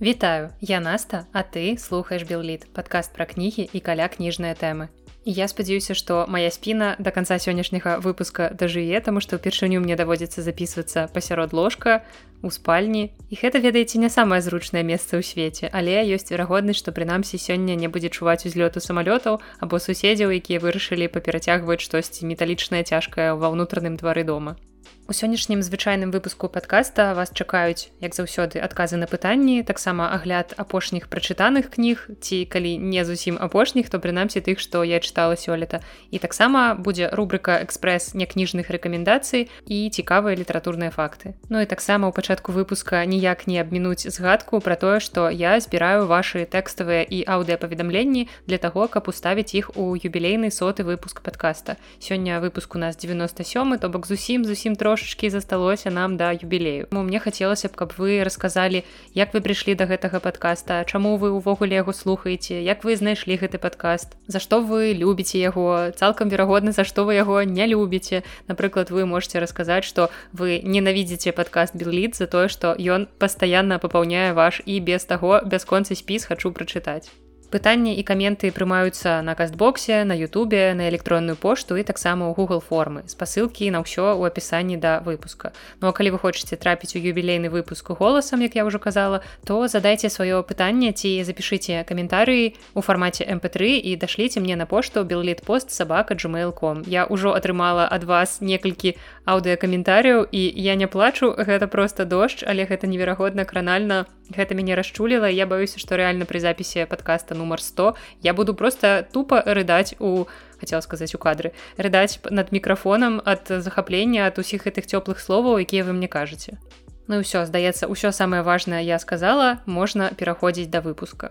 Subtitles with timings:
[0.00, 4.92] Вітаю, я Наста, а ты слухаеш Белліт, падкаст пра кнігі і каля кніжныя тэмы.
[5.24, 10.44] Я спадзяюся, што моя спіна до конца сённяшняга выпуска дажыве, таму што ўпершыню мне даводзіцца
[10.44, 12.04] записывацца пасярод ложка
[12.44, 13.08] у спальні.
[13.32, 17.72] І гэта ведаеце не самае зручнае месца ў свеце, але ёсць верагоднасць, што прынамсі сёння
[17.72, 23.96] не будзе чуваць узлёту самалётаў або суседзяў, якія вырашылі паперацягваць штосьці металічнае цяжкае ва ўнутраным
[23.96, 24.60] двары дома.
[25.08, 31.06] У сённяшнім звычайным выпуску падкаста вас чакаюць як заўсёды адказы на пытанні таксама агляд апошніх
[31.06, 35.78] прачытаных кніг ці калі не зусім апошніх то прынамсі тых што я чытала сёлета.
[36.10, 41.38] І таксама будзе рубрика экспрэс някніжных рэкамендацый і цікавыя літаратурныя факты.
[41.50, 46.10] Ну і таксама ў пачатку выпуска ніяк не абмінуць згадку пра тое што я збіраю
[46.10, 52.42] ваши тэкставыя і аўдыапаведамленні для таго каб уставіць іх у юбілейны соты выпуск подкаста сёння
[52.42, 56.86] выпуск у нас 97 то бок зусім зусім трошачки засталося нам да юбілею.
[56.90, 61.30] Ну, мне хацелася б каб вы расказалі як вы прыйшлі до гэтага подкаста чаму вы
[61.30, 66.72] увогуле яго слухаеце як вы знайшлі гэты подкаст за што вы любіце яго цалкам верагодна
[66.72, 68.22] за што вы яго не любіце.
[68.48, 74.32] Напрыклад вы можете расказаць что вы ненавідзеце подкаст белліт за тое что ён пастаянна папаўняе
[74.32, 77.10] ваш і без таго бясконцы спіс хачу прачытаць
[77.50, 82.58] пытанні і каменты прымаюцца на кастбоксе на Ютубе на электронную пошту і таксама ў Google
[82.60, 83.06] формы.
[83.06, 85.54] Спасылкі на ўсё ў апісанні да выпуска.
[85.80, 89.68] Ну а калі вы хочаце трапіць у юбілейны выпуск голасам як я ўжо казала то
[89.68, 95.46] задайце сваё пытанне ці запішыце каментарыі у фармаце mp3 і дашліце мне на пошту белліт
[95.46, 101.70] пост сабака gmail.com я ўжо атрымала ад вас некалькі аўдыакаментарыяў і я не плачу гэта
[101.70, 104.06] просто дождж але гэта неверагодна кранальна.
[104.26, 109.06] Гэта мяне расчуліла я баюся што рэальна пры запісе подкаста нумар 100 я буду просто
[109.12, 110.26] тупо рыдаць у
[110.60, 115.84] хотела сказаць у кадры рыдаць над мікрафонам ад захаплення ад усіх гэтых цёплых словаў якія
[115.84, 116.58] вы мне кажаце
[117.06, 121.30] Ну ўсё здаецца ўсё самае важное я сказала можна пераходзіць да выпуска.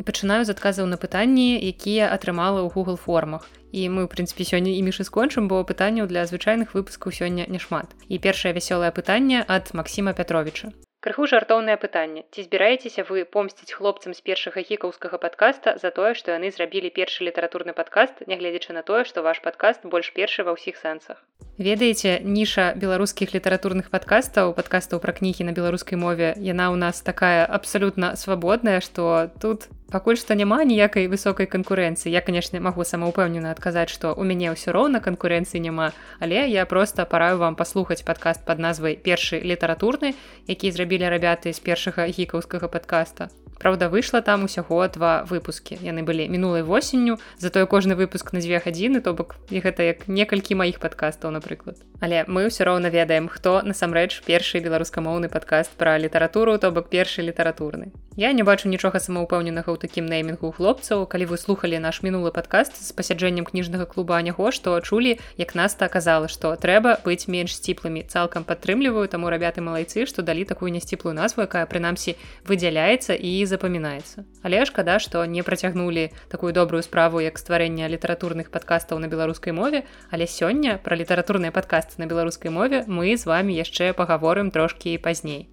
[0.00, 3.44] І пачынаю з адказаў на пытанні якія атрымала ў google формах.
[3.76, 7.92] І мы ў прынцыпе сёння і мішы скончым бо пытанняў для звычайных выпускаў сёння няшмат.
[8.08, 10.72] І першае вясёлае пытанне ад Масіма пятровича
[11.06, 12.26] крыху жартоўнае пытанне.
[12.34, 17.22] Ці збіраецеся вы помсціць хлопцам з першага хікаўскага подкаста за тое што яны зрабілі першы
[17.30, 21.22] літаратурны падкаст нягледзячы на тое што ваш падкаст больш першы ва ўсіх сэнсах?
[21.62, 27.46] Ведаеце ніша беларускіх літаратурных падкастаў падкастаў пра кнігі на беларускай мове яна ў нас такая
[27.46, 32.10] абсалютна свабодная што тут пакуль што няма ніякай высокай канкурэнцыі.
[32.10, 37.06] Я канешне магу самаўпэўнена адказаць што у мяне ўсё роўна канкурэнцыі няма але я просто
[37.06, 40.12] параю вам паслухаць падкаст под назвай першы літаратурны
[40.50, 43.28] які зрабілі рабяты з першага гікаўскага падкаста.
[43.60, 45.76] Праўда выйшла там усяго два выпускі.
[45.80, 50.08] Яны былі мінулай восенню затое кожны выпуск на дзве гадзіны то бок і гэта як
[50.08, 55.96] некалькі маіх падкастаў напрыклад але мы ўсё роўна ведаем хто насамрэч першы беларускамоўны падкаст пра
[55.98, 57.92] літаратуру то бок першы літаратурны.
[58.16, 61.04] Я не бачу нічога самаўпэўненага ў такім неймінгу хлопцаў.
[61.04, 65.84] Калі вы слухали наш мінулы падкаст з пасяджэннем кніжнага клуба няго што чулі як наста
[65.84, 68.08] аказала што трэба быць менш сціплымі.
[68.08, 72.16] Цалкам падтрымліваю таму рабяты малайцы што далі такую нясціплую назву якая прынамсі
[72.48, 74.24] выдзяляецца і запамінаецца.
[74.40, 79.84] Але шкада што не працягнулі такую добрую справу як стварэнне літаратурных падкастаў на беларускай мове
[80.08, 85.46] але сёння пра літаратурныя падкасты на беларускай мове мы з вами яшчэ пагаворым трошкі пазней.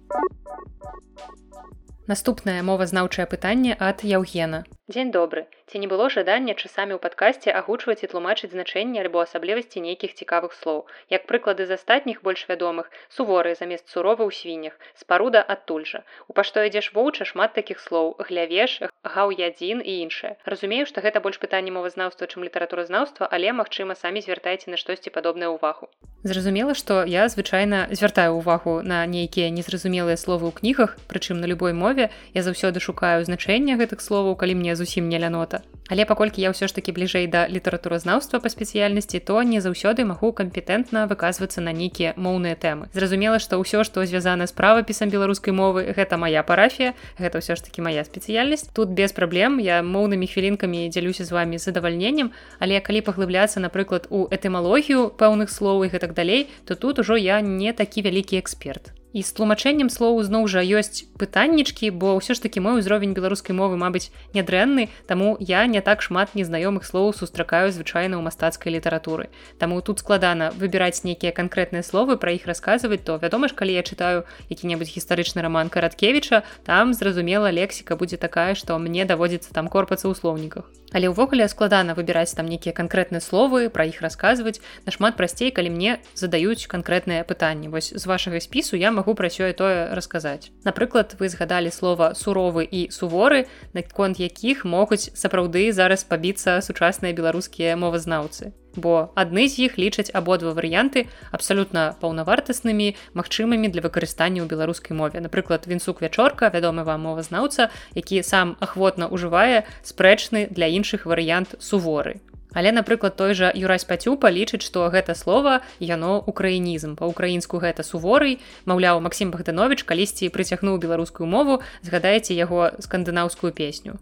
[2.06, 4.58] Наступнае мовазнаўчае пытанне ад яўгена.
[4.92, 5.46] Дзень добры.
[5.72, 10.52] Ці не было жадання часамі ў падкасці агучваць і тлумачыць значэнне альбо асаблівасці нейкіх цікавых
[10.56, 10.84] слоў?
[11.14, 16.04] Як прыклады з астатніх больш вядомых суворы замест суровы ў свіннях спаруда адтуль жа.
[16.28, 18.12] У пашто ідзеш воўча шмат такіх слоў.
[18.20, 20.34] Глявеш гаўядзін і іншае.
[20.44, 25.52] Разумею што гэта больш пытанне мовазнаўства чым літаратуразнаўства але магчыма самі звяртайце на штосьці падобнае
[25.52, 25.92] ўвагу.
[26.24, 31.76] Зразумела што я звычайна звяртаю ўвагу на нейкія незразумелыя словы ў кнігах прычым на любой
[31.76, 32.08] мове.
[32.32, 35.60] Я заўсёды шукаю значэння гэтых словаў калі мне зусім не лянота.
[35.92, 40.32] Але паколькі я ўсё ж таки бліжэй да літаратуразнаўства па спецыяльнасці то не заўсёды магу
[40.32, 42.88] кампетэнтна выказвацца на нейкія моўныя тэмы.
[42.96, 47.68] Зразумела што ўсё што звязана з правапісам беларускай мовы гэта моя парафія гэта ўсё ж
[47.68, 48.72] таки моя спецыяльнасць.
[48.72, 52.30] Тут без праблем я моўнымі хвілінкамі дзялюся з вами задавальненнем
[52.62, 57.40] але калі паглыбляцца напрыклад у этымалогію пэўных слоў і гэтак далей то тут ужо я
[57.40, 62.42] не такі вялікі эксперт і з тлумачэннем слоў зноў жа ёсць пытаннічкі бо ўсё ж
[62.42, 67.70] таки мой узровень беларускай мовы мабыць нядрэнны таму я не так шмат незнаёмых слоў сустракаю
[67.70, 69.30] звычайна ў мастацкай літаратуры.
[69.62, 73.86] Таму тут складана выбіраць нейкія канкрэтныя словы пра іх расказваць то вядома ж калі я
[73.86, 80.10] чытаю які-небудзь гістарычны роман караткевіча там зразумела лексіка будзе такая што мне даводзіцца там корпацца
[80.10, 80.66] ў слоўніках.
[80.94, 84.62] Але ўвогуле складана выбіраць там нейкія канкрэтныя словы пра іх расказваць.
[84.86, 87.66] Нашмат прасцей калі мне задаюць канкрэтныя пытанні.
[87.66, 92.16] Вось з вашага спісу я могу магу пра сёе тое расказаць напрыклад вы згадалі слова
[92.16, 93.44] суровы і суворы
[93.76, 98.56] наконт якіх могуць сапраўды зараз пабіцца сучасныя беларускія мовазнаўцы.
[98.74, 105.20] Бо адны з іх лічаць абодва варыянты абсалютна паўнавартаснымі магчымымі для выкарыстання ў беларускай мове.
[105.20, 112.24] Напрыклад вінсук вячорка вядомы вам мовазнаўца які сам ахвотна ўжывае спрэчны для іншых варыянт суворы
[112.54, 116.96] Але, напрыклад той жа юрась пацюпа лічыць што гэта слова яно украінізм.
[116.96, 118.38] Па-украінску гэта суворый.
[118.64, 121.60] Маўляў Масім богданович калісьці прыцягнуў беларускую мову.
[121.82, 123.98] Згадаеце яго скандынаўскую песню.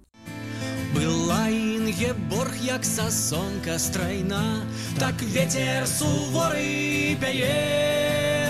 [0.92, 4.62] Была інге борг як сасонка страйна.
[5.00, 8.41] Так ветер суворы пяе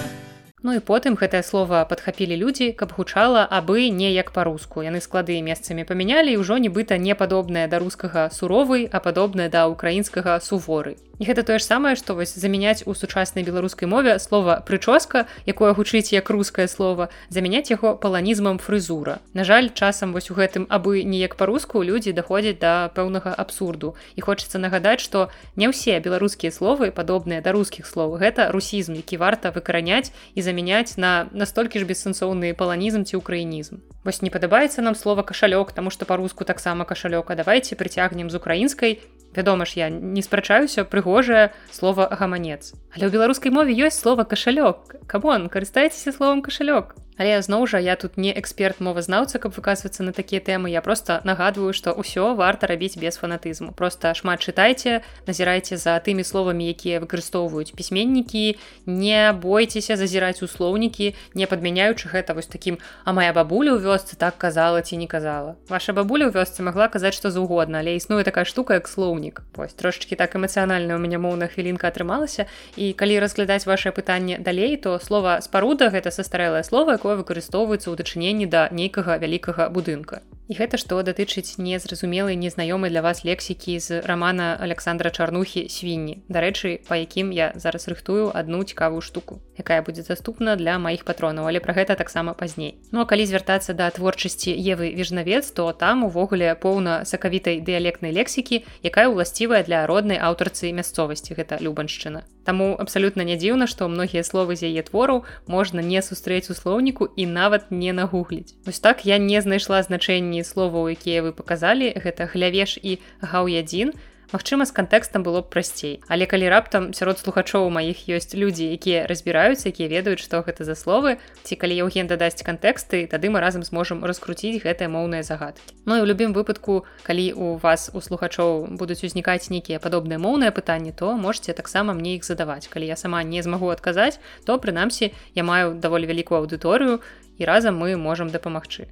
[0.63, 4.87] Ну і потым гэтае слово падхапілі людзі каб гучала абы не як па-руску.
[4.87, 10.39] Яны склады месцамі памянялі ўжо нібыта не падобнае да рускага суровы а падобнае да украінскага
[10.39, 10.95] суворы.
[11.19, 15.75] І гэта тое ж самае што вось замяняць у сучаснай беларускай мове слова прычоска якое
[15.75, 21.03] гучыць як рускае слово замяняць яго паланізмам фрызура На жаль часам вось у гэтым абы
[21.03, 23.95] неяк па-руску людзі даходзяць да пэўнага абсурду.
[24.15, 29.19] І хочацца нагадаць што не ўсе беларускія словы падобныя да рускіх слоў гэта русізм які
[29.19, 30.52] варта выкараняць і замяняць
[30.97, 36.05] на настолькі ж бессэнсоўны паланізм ці украінізм Вось не падабаецца нам слова кашалёк таму што
[36.05, 39.01] па-руску таксама кашалёка давайте прыцягнем з украінскай
[39.35, 44.97] вядома ж я не спрачаюся прыгожае слова гаманец але ў беларускай мове ёсць слова кашалёк
[45.07, 50.13] камон карыстайцеся словом кашалёк Але зноў жа я тут не эксперт мовазнаўца, каб выказвацца на
[50.13, 50.73] такія тэмы.
[50.73, 53.71] Я просто нагадваю, што ўсё варта рабіць без фанатызму.
[53.77, 61.15] Просто шмат чытайце, назірайце за тымі словамі, якія выкарыстоўваюць пісьменнікі, не бойцеся зазіраць у слоўнікі,
[61.39, 65.55] не падмяняючы гэта вось такім, а моя бабуля ў вёсцы так казала ці не казала.
[65.69, 69.22] Ваша бабуля ў вёсцы магла казаць што заўгодна, але існуе такая штука як слоўнік.
[69.55, 72.51] Вось трошачки так эмацыянальна у мяне моўная хвілінка атрымалася.
[72.75, 77.95] І калі разглядаць ваше пытанне далей, то слова спаруда гэта састарэлае слова, якое выкарыстоўваецца ў
[77.95, 80.27] дачыненні да нейкага вялікага будынка.
[80.51, 86.19] І гэта што датычыць незразумелай незнаёмай для вас лексікі з рамана Александра Чарнухі свінні.
[86.27, 91.47] Дарэчы, па якім я зараз рыхтую адну цікавую штуку, якая будзе заступна для маіх патронаў,
[91.47, 92.75] але пра гэта таксама пазней.
[92.91, 98.67] Ну а калі звяртацца да творчасці Евы вежнавец, то там увогуле поўна сакавітай дыялектнай лексікі,
[98.83, 102.27] якая ўласцівая для роднай аўтарцы мясцовасці гэта любаншчына.
[102.45, 107.09] Таму абсалютна не дзіўна, што многія словы з яе твораў можна не сустрэць у слоўніку
[107.17, 108.55] і нават не нагугліць.
[108.67, 113.95] Вось так я не знайшла значэнні словаў, якія вы паказалі, гэта глявеш і гаўядзін,
[114.33, 116.01] Магчыма, з кантэкстам было б прасцей.
[116.09, 120.73] Але калі раптам сярод слухачоў маіх ёсць людзі, якія разбіраюцца, якія ведаюць, што гэта за
[120.73, 125.77] словы, ці калі Еўген дадасць кантэксты, тады мы разам зможам раскруціць гэтыя моўныя загадкі.
[125.85, 130.49] Ну і ў любім выпадку, калі у вас у слухачоў будуць узнікаць нейкія падобныя моўныя
[130.49, 132.73] пытанні, то можете таксама мне іх задаваць.
[132.73, 134.17] Калі я сама не змагу адказаць,
[134.49, 137.05] то прынамсі я маю даволі вялікую аўдыторыю
[137.37, 138.89] і разам мы можам дапамагчы.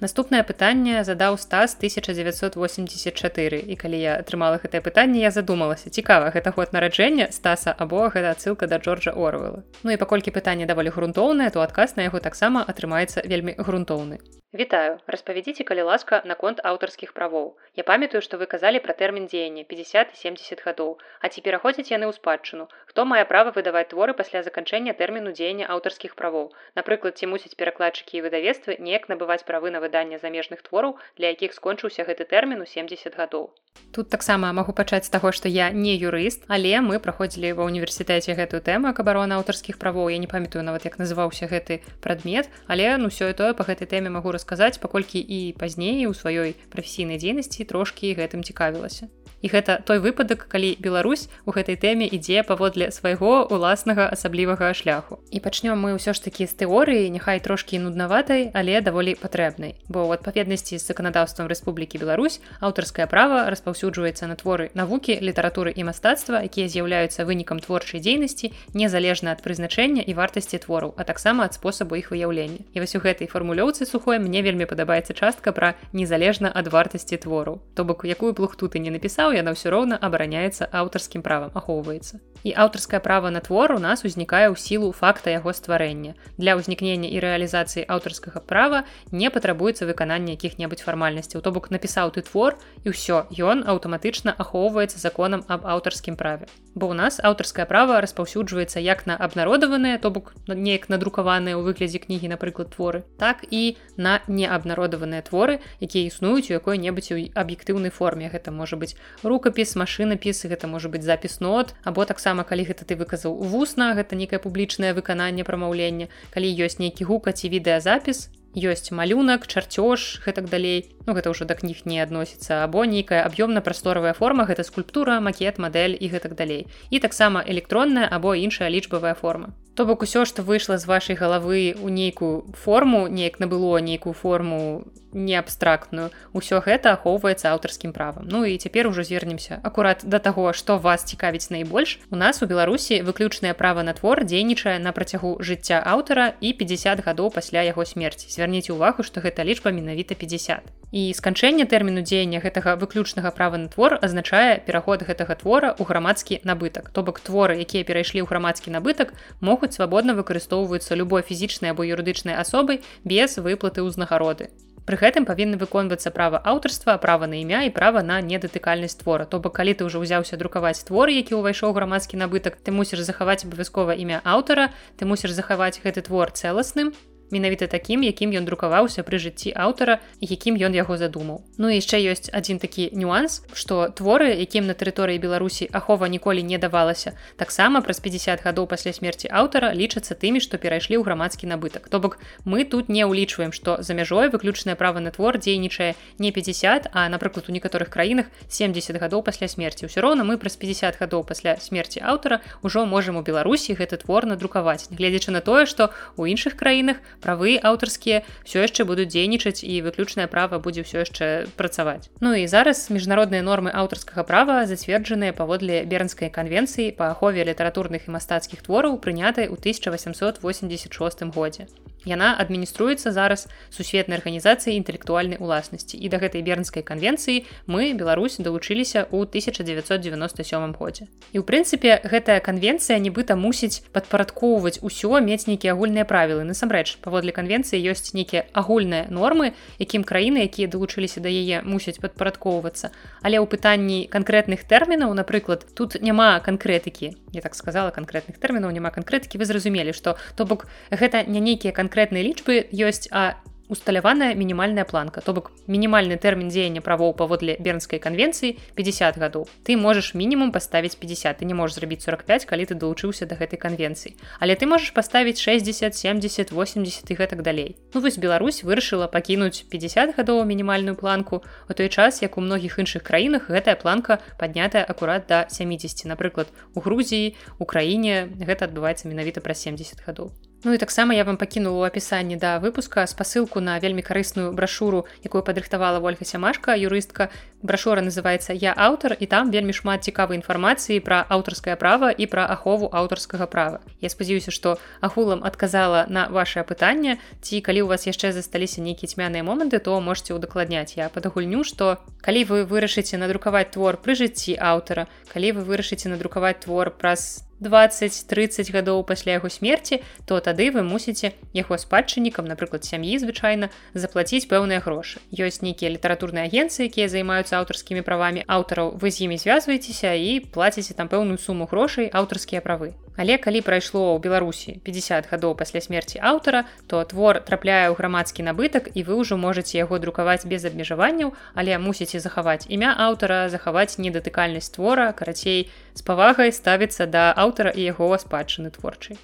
[0.00, 6.52] Наступнае пытанне задаў стас 1984 і калі я атрымала гэтае пытанне я задумалася цікава гэта
[6.52, 11.48] год нараджэння стаса або гэта адсылка да Джорджа Орвела Ну і паколькі пытанне даволі грунтоўнае
[11.50, 14.20] то адказ на яго таксама атрымаецца вельмі грунтоўны
[14.58, 17.48] Вітаю распавядзіце калі ласка наконт аўтарскіх правоў.
[17.80, 22.08] Я памятаю што вы казалі пра тэрмін дзеяння 50 70 гадоў а ці пераходзяць яны
[22.08, 26.48] ў спадчыну хто мае права выдаваць творы пасля заканчэння тэрміну дзеяння аўтарскіх правоў?
[26.80, 31.58] Напрыклад ці мусіць перакладчыкі і выдавецтвы неяк набываць правы на выданне замежных твораў для якіх
[31.60, 33.50] скончыўся гэты тэрмін у 70 гадоў
[33.92, 38.36] Тут таксама магу пачаць з таго што я не юрыст але мы праходзілі ва ўніверсітэце
[38.38, 40.10] гэтую тэму як абарона аўтарскіх правоў.
[40.12, 43.88] Я не памятаю нават як называўся гэты прадмет але ну ўсё і тое па гэтай
[43.88, 49.08] тэме магу расказаць паколькі і пазней у сваёй прафесійнай дзейнасці трошкі гэтым цікавілася
[49.46, 55.22] і гэта той выпадак калі Беларусь у гэтай тэме ідзе паводле свайго уласнага асаблівага шляху.
[55.30, 59.78] І пачнём мы ўсё ж такі з тэорыі няхай трошкі нуднаватай але даволі патрэбнай.
[59.86, 65.86] Бо ў адпаведнасці з заканадаўствам Рэспублікі Беларусь аўтарскае права распаўсюджваецца на творы навукі літаратуры і
[65.86, 71.54] мастацтва якія з'яўляюцца вынікам творчай дзейнасці незалежна ад прызначэння і вартасці твораў а таксама ад
[71.54, 72.66] спосабу іх выяўлення.
[72.74, 77.62] І вось у гэтай фармулёўцы сухой мне вельмі падабаецца частка пра незалежна ад вартасці твору
[77.78, 82.52] то бок якую плухту ты не напісаў яна ўсё роўна абараняецца аўтарскім правам ахоўваецца і
[82.54, 87.18] аўтарскае права на твор у нас узнікае ў сілу факта яго стварэння для ўзнікнення і
[87.18, 92.54] рэалізацыі аўтарскага права не патрабуецца выканання якіх-небудзь фармальнасцяў то бок напісаў ты твор
[92.86, 96.46] і ўсё ён аўтаматычна ахоўваецца законам аб аўтарскім праве.
[96.78, 101.98] Бо ў нас аўтарскае права распаўсюджваецца як на абнародаваныя то бок неяк надрукаваныя ў выглядзе
[101.98, 108.30] кнігі напрыклад творы так і на неабнародаваныя творы якія існуюць у якой-небудзь у аб'ектыўнай форме.
[108.30, 112.96] Гэта можа быць рукапіс машынапіс гэта можа быць запіс нот або таксама калі гэта ты
[112.96, 119.46] выказаў вусна гэта некае публічнае выкананне прамаўлення калі ёсць нейкі гука ці відэазапіс ёсць малюнак
[119.46, 120.88] чарцёж гэтак далей.
[121.04, 125.92] Ну гэта ўжо да кніг не адносіцца або нейкая аб'ёмна-прасторавая форма гэта скульптура макет мадэль
[125.92, 126.66] і гэтак далей.
[126.88, 129.52] І таксама электронная або іншая лічбавая форма.
[129.76, 134.88] То бок усё што выйшла з вашай галавы у нейкую форму неяк набыло нейкую форму
[135.16, 136.12] не абстрактную.
[136.36, 138.28] Ўсё гэта ахоўваецца аўтарскім правам.
[138.28, 141.98] Ну і цяпер ужо звернемся акурат да таго што вас цікавіць найбольш.
[142.12, 147.00] У нас у беларусі выключнае права на твор дзейнічае на працягу жыцця аўтара і 50
[147.00, 148.28] гадоў пасля яго смерці.
[148.28, 153.68] Звярніце увагу што гэта лічба менавіта 50 і сканчэнне тэрміну дзеяння гэтага выключнага права на
[153.72, 156.92] твор азначае пераход гэтага твора ў грамадскі набытак.
[156.92, 162.36] То бок творы якія перайшлі ў грамадскі набытак могуць свабодна выкарыстоўваюцца любой фізічнай або юрыдычнай
[162.36, 164.52] асобай без выплаты ўзнагароды
[164.86, 169.26] Пры гэтым павінны выконвацца права аўтарства права на імя і права на недатыкальнасць твора.
[169.26, 173.42] То бок калі ты ўжо ўзяўся друкаваць твор які ўвайшоў грамадскі набытак ты мусіш захаваць
[173.42, 176.94] абавязкова імя аўтара ты мусіш захаваць гэты твор цэласным
[177.30, 181.42] менавіта такім якім ён друкаваўся пры жыцці аўтара якім ён яго задумаў.
[181.58, 186.42] Ну і яшчэ ёсць адзін такі нюанс што творы якім на тэрыторыі беларусі ахова ніколі
[186.42, 191.46] не давалася таксама праз 50 гадоў пасля смерти аўтара лічацца тымі што перайшлі ў грамадскі
[191.50, 191.88] набытак.
[191.88, 196.32] То бок мы тут не ўлічваем што за мяжой выключнае права на твор дзейнічае не
[196.32, 200.98] 50 а напрыклад у некаторых краінах 70 гадоў пасля смерти ўсё роўна мы праз 50
[201.00, 205.90] гадоў пасля смерти аўтара ўжо можем у беларусі гэты твор надрукаваць гледзячы на тое што
[206.16, 211.50] у іншых краінах правы аўтарскія все яшчэ будуць дзейнічаць і выключнае права будзе ўсё яшчэ
[211.56, 218.08] працаваць Ну і зараз міжнародныя нормы аўтарскага права зацверджаныя паводле бернскай канвенцыі па ахове літаратурных
[218.08, 221.68] і мастацкіх твораў прынятай у 1886 годзе
[222.06, 229.10] Яна адмініструецца зараз сусветнай арганізацыі інтэлектуальнай уласнасці і да гэтай бернскай канвенцыі мы Беларусь далучыліся
[229.10, 231.10] ў 1997 годзе.
[231.34, 237.30] І ў прынцыпе гэтая канвенцыя нібыта мусіць падпарадкоўваць усё мець нейкія агульныя правілы насамрэч паводле
[237.30, 242.90] канвенцыі ёсць нейкія агульныя нормы, якім краіны, якія далучыліся да яе мусяць падпарадкоўвацца.
[243.22, 247.14] Але ў пытанні канкрэтных тэрмінаў, напрыклад, тут няма канкрэтыкі.
[247.30, 251.70] Я так сказала канкрэтных тэрмінаў няма канкрэтыкі, вы зразумелі, што то бок гэта не нейкія
[251.70, 255.20] канкрэтныя лічбы ёсць а усталяваная мінімальная планка.
[255.20, 260.94] То бок мінімальны тэрмін дзеяння правоў паводле бернскай канвенцыі 50 гадоў ты можаш мінімум паставіць
[260.94, 264.94] 50 ты не можаш зрабіць 45 калі ты далучыўся да гэтай канвенцыі але ты можаш
[264.94, 267.76] паставіць 60 70 80 і гэтак далей.
[267.94, 271.42] Ну вось Беларусь вырашыла пакінуць 50 гадоў мінімальную планку.
[271.68, 276.48] У той час як у многіх іншых краінах гэтая планка паднятая акурат да 70 напрыклад
[276.74, 280.30] у Грузіі Украіне гэта адбываецца менавіта пра 70 гадоў
[280.66, 285.06] Ну і таксама я вам пакінула ў апісанні да выпуска спасылку на вельмі карысную брашуру,
[285.22, 287.30] якую падрыхтавала ольга сямашка юрыстка.
[287.62, 292.50] Брашура называецца я аўтар і там вельмі шмат цікавай інфармацыі пра аўтарскае права і пра
[292.50, 293.78] ахову аўтарскага права.
[294.02, 299.06] Я спадзяюся, што агулам адказала на ваше пытанне ці калі у вас яшчэ засталіся нейкія
[299.06, 304.58] цьмяныя моманты, то можете ўдакладняць я падагульню, што калі вы вырашыце надрукаваць твор пры жыцці
[304.58, 310.82] аўтара, калі вы вырашыце надрукаваць твор праз 20-30 гадоў пасля яго смерці, то тады вы
[310.82, 315.22] мусіце яго спадчыннікам, напрыклад сям'і звычайна заплаціць пэўныя грошы.
[315.32, 320.92] Ёсць нейкія літаратурныя агенцыі, якія займаюцца аўтарскімі правамі аўтараў, вы з імі звязваецеся і плаціце
[320.92, 322.92] там пэўную суму грошай аўтарскія правы.
[323.16, 328.44] Але калі прайшло ў Беларусі 50 гадоў пасля смерці аўтара, то твор трапляе ў грамадскі
[328.44, 333.96] набытак і вы ўжо можете яго друкаваць без абмежаванняў, але мусіце захаваць імя аўтара, захаваць
[333.96, 339.16] недатыкальнасць твора, карацей, з павагай ставіцца да аўтара і яго спадчыны творчай.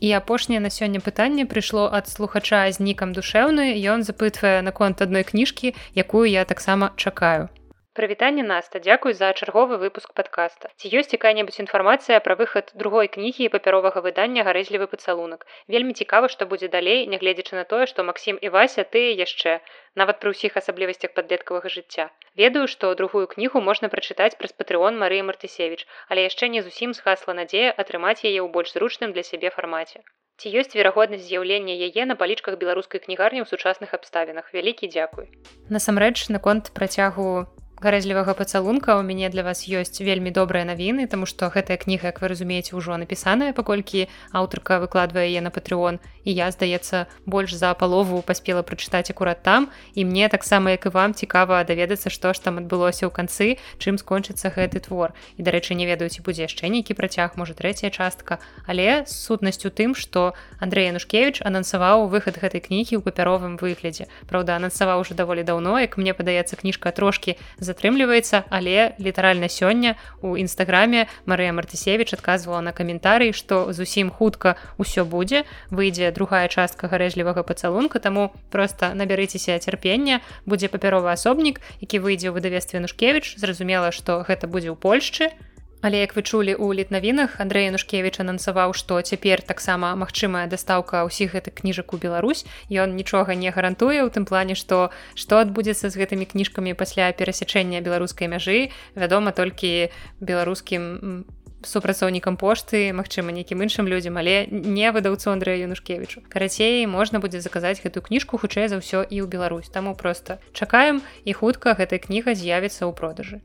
[0.00, 5.24] І апошняе на сёння пытанне прыйшло ад слухача з нікам душэўны, ён запытвае наконт адной
[5.24, 7.48] кніжкі, якую я таксама чакаю.
[7.96, 10.68] Прывітанне Наста, дзякуй за чарговы выпуск падкаста.
[10.76, 15.46] Ці ёсць якая-небудзь інфармацыя пра выхад другой кнігі і папяровага выдання гарэзлівы пацалунак.
[15.64, 19.64] Вельмі цікава, што будзе далей, нягледзячы на тое, што Масім і Вася ты яшчэ,
[19.96, 22.12] нават пры ўсіх асаблівасцях падлеткавага жыцця.
[22.36, 27.32] Ведаю, што другую кнігу можна прачытаць праз патрыон Марыі Мартысевіч, але яшчэ не зусім схасла
[27.32, 30.04] надзея атрымаць яе ў больш зручным для сябе фармаце.
[30.36, 34.52] Ці ёсць верагоднасць з'яўлення яе на палічках беларускай кнігарні ў сучасных абставінах.
[34.52, 35.32] Вялікі дзякуй.
[35.72, 41.52] Насамрэч наконт працягу гарэзлівага пацалунка у мяне для вас ёсць вельмі добрыя навіны тому что
[41.52, 46.00] гэтая кніга як вы разумееце ўжо напісаная паколькі аўтарка выкладвае яе на патрыон.
[46.26, 49.68] І я здаецца больш за палову паспела прачытаць акурат там.
[49.94, 54.00] І мне таксама як і вам цікава даведацца што ж там адбылося ў канцы чым
[54.00, 55.14] скончыцца гэты твор.
[55.36, 58.40] І дарэчы не ведаюць будзе яшчэ нейкі працяг можа трэцяя частка.
[58.66, 64.08] Але сутнасць у тым что Андрей янушкевич анансаваў выхад гэтай кнігі ў папяровым выглядзе.
[64.26, 69.96] Праўда анансаваў уже даволі даўно як мне падаецца кніжка трошки за затрымліваецца але літаральна сёння
[70.22, 76.88] у нстаграме Марыя мартысевич адказвала на каментарый што зусім хутка ўсё будзе выйдзе другая частка
[76.88, 83.92] гарэжлівага пацалунка таму просто набярыцеся цярпення будзе папяровы асобнік які выйдзе ў выдавестве нушкевич зразумела
[83.92, 85.36] што гэта будзе ў польшчы
[85.82, 91.36] Але як вы чулі ў літнавінах Андрэя Нушкевіч анансаваў, што цяпер таксама магчымая дастаўка ўсіх
[91.36, 92.48] гэтых кніжак у Беларусь.
[92.72, 97.84] Ён нічога не гарантуе ў тым плане, што што адбудзецца з гэтымі кніжкамі пасля перасячэння
[97.84, 101.28] беларускай мяжы, вядома толькі беларускім
[101.66, 106.22] супрацоўнікам пошты, магчыма, нейкім іншым людзям, але не выдаўцу Андрэя Янушкевічу.
[106.28, 109.68] Карацей можна будзе заказаць гэтую кніжку хутчэй за ўсё і ў Беларусь.
[109.68, 113.42] Таму проста чакаем і хутка гэтая кніга з'явіцца ў продажы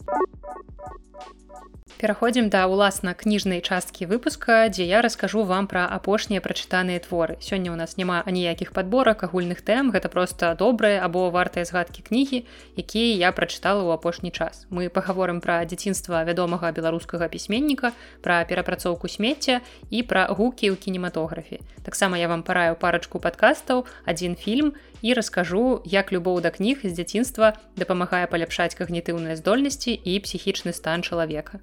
[1.98, 7.36] пераходзім да ўласна кніжнай часткі выпуска дзе я раскажу вам пра апошнія прачытаныя творы.
[7.42, 9.90] Сёння ў нас няма аніякіх падборак агульных тэм.
[9.90, 12.46] Гэта просто добрыя або вартыя згадкі кнігі
[12.78, 14.70] якія я прачытала ў апошні час.
[14.70, 21.60] Мы пагаворым пра дзяцінства вядомага беларускага пісьменніка пра перапрацоўку смецця і пра гукі ў кінематографе.
[21.84, 26.93] Таксама я вам параю парачку падкастаў адзін фільм і раскажу як любоў да кніг з
[26.93, 31.60] дзяцінства дапамагае паляпшаць кагнітыўныя здольнасці і псіхічны стан чалавека.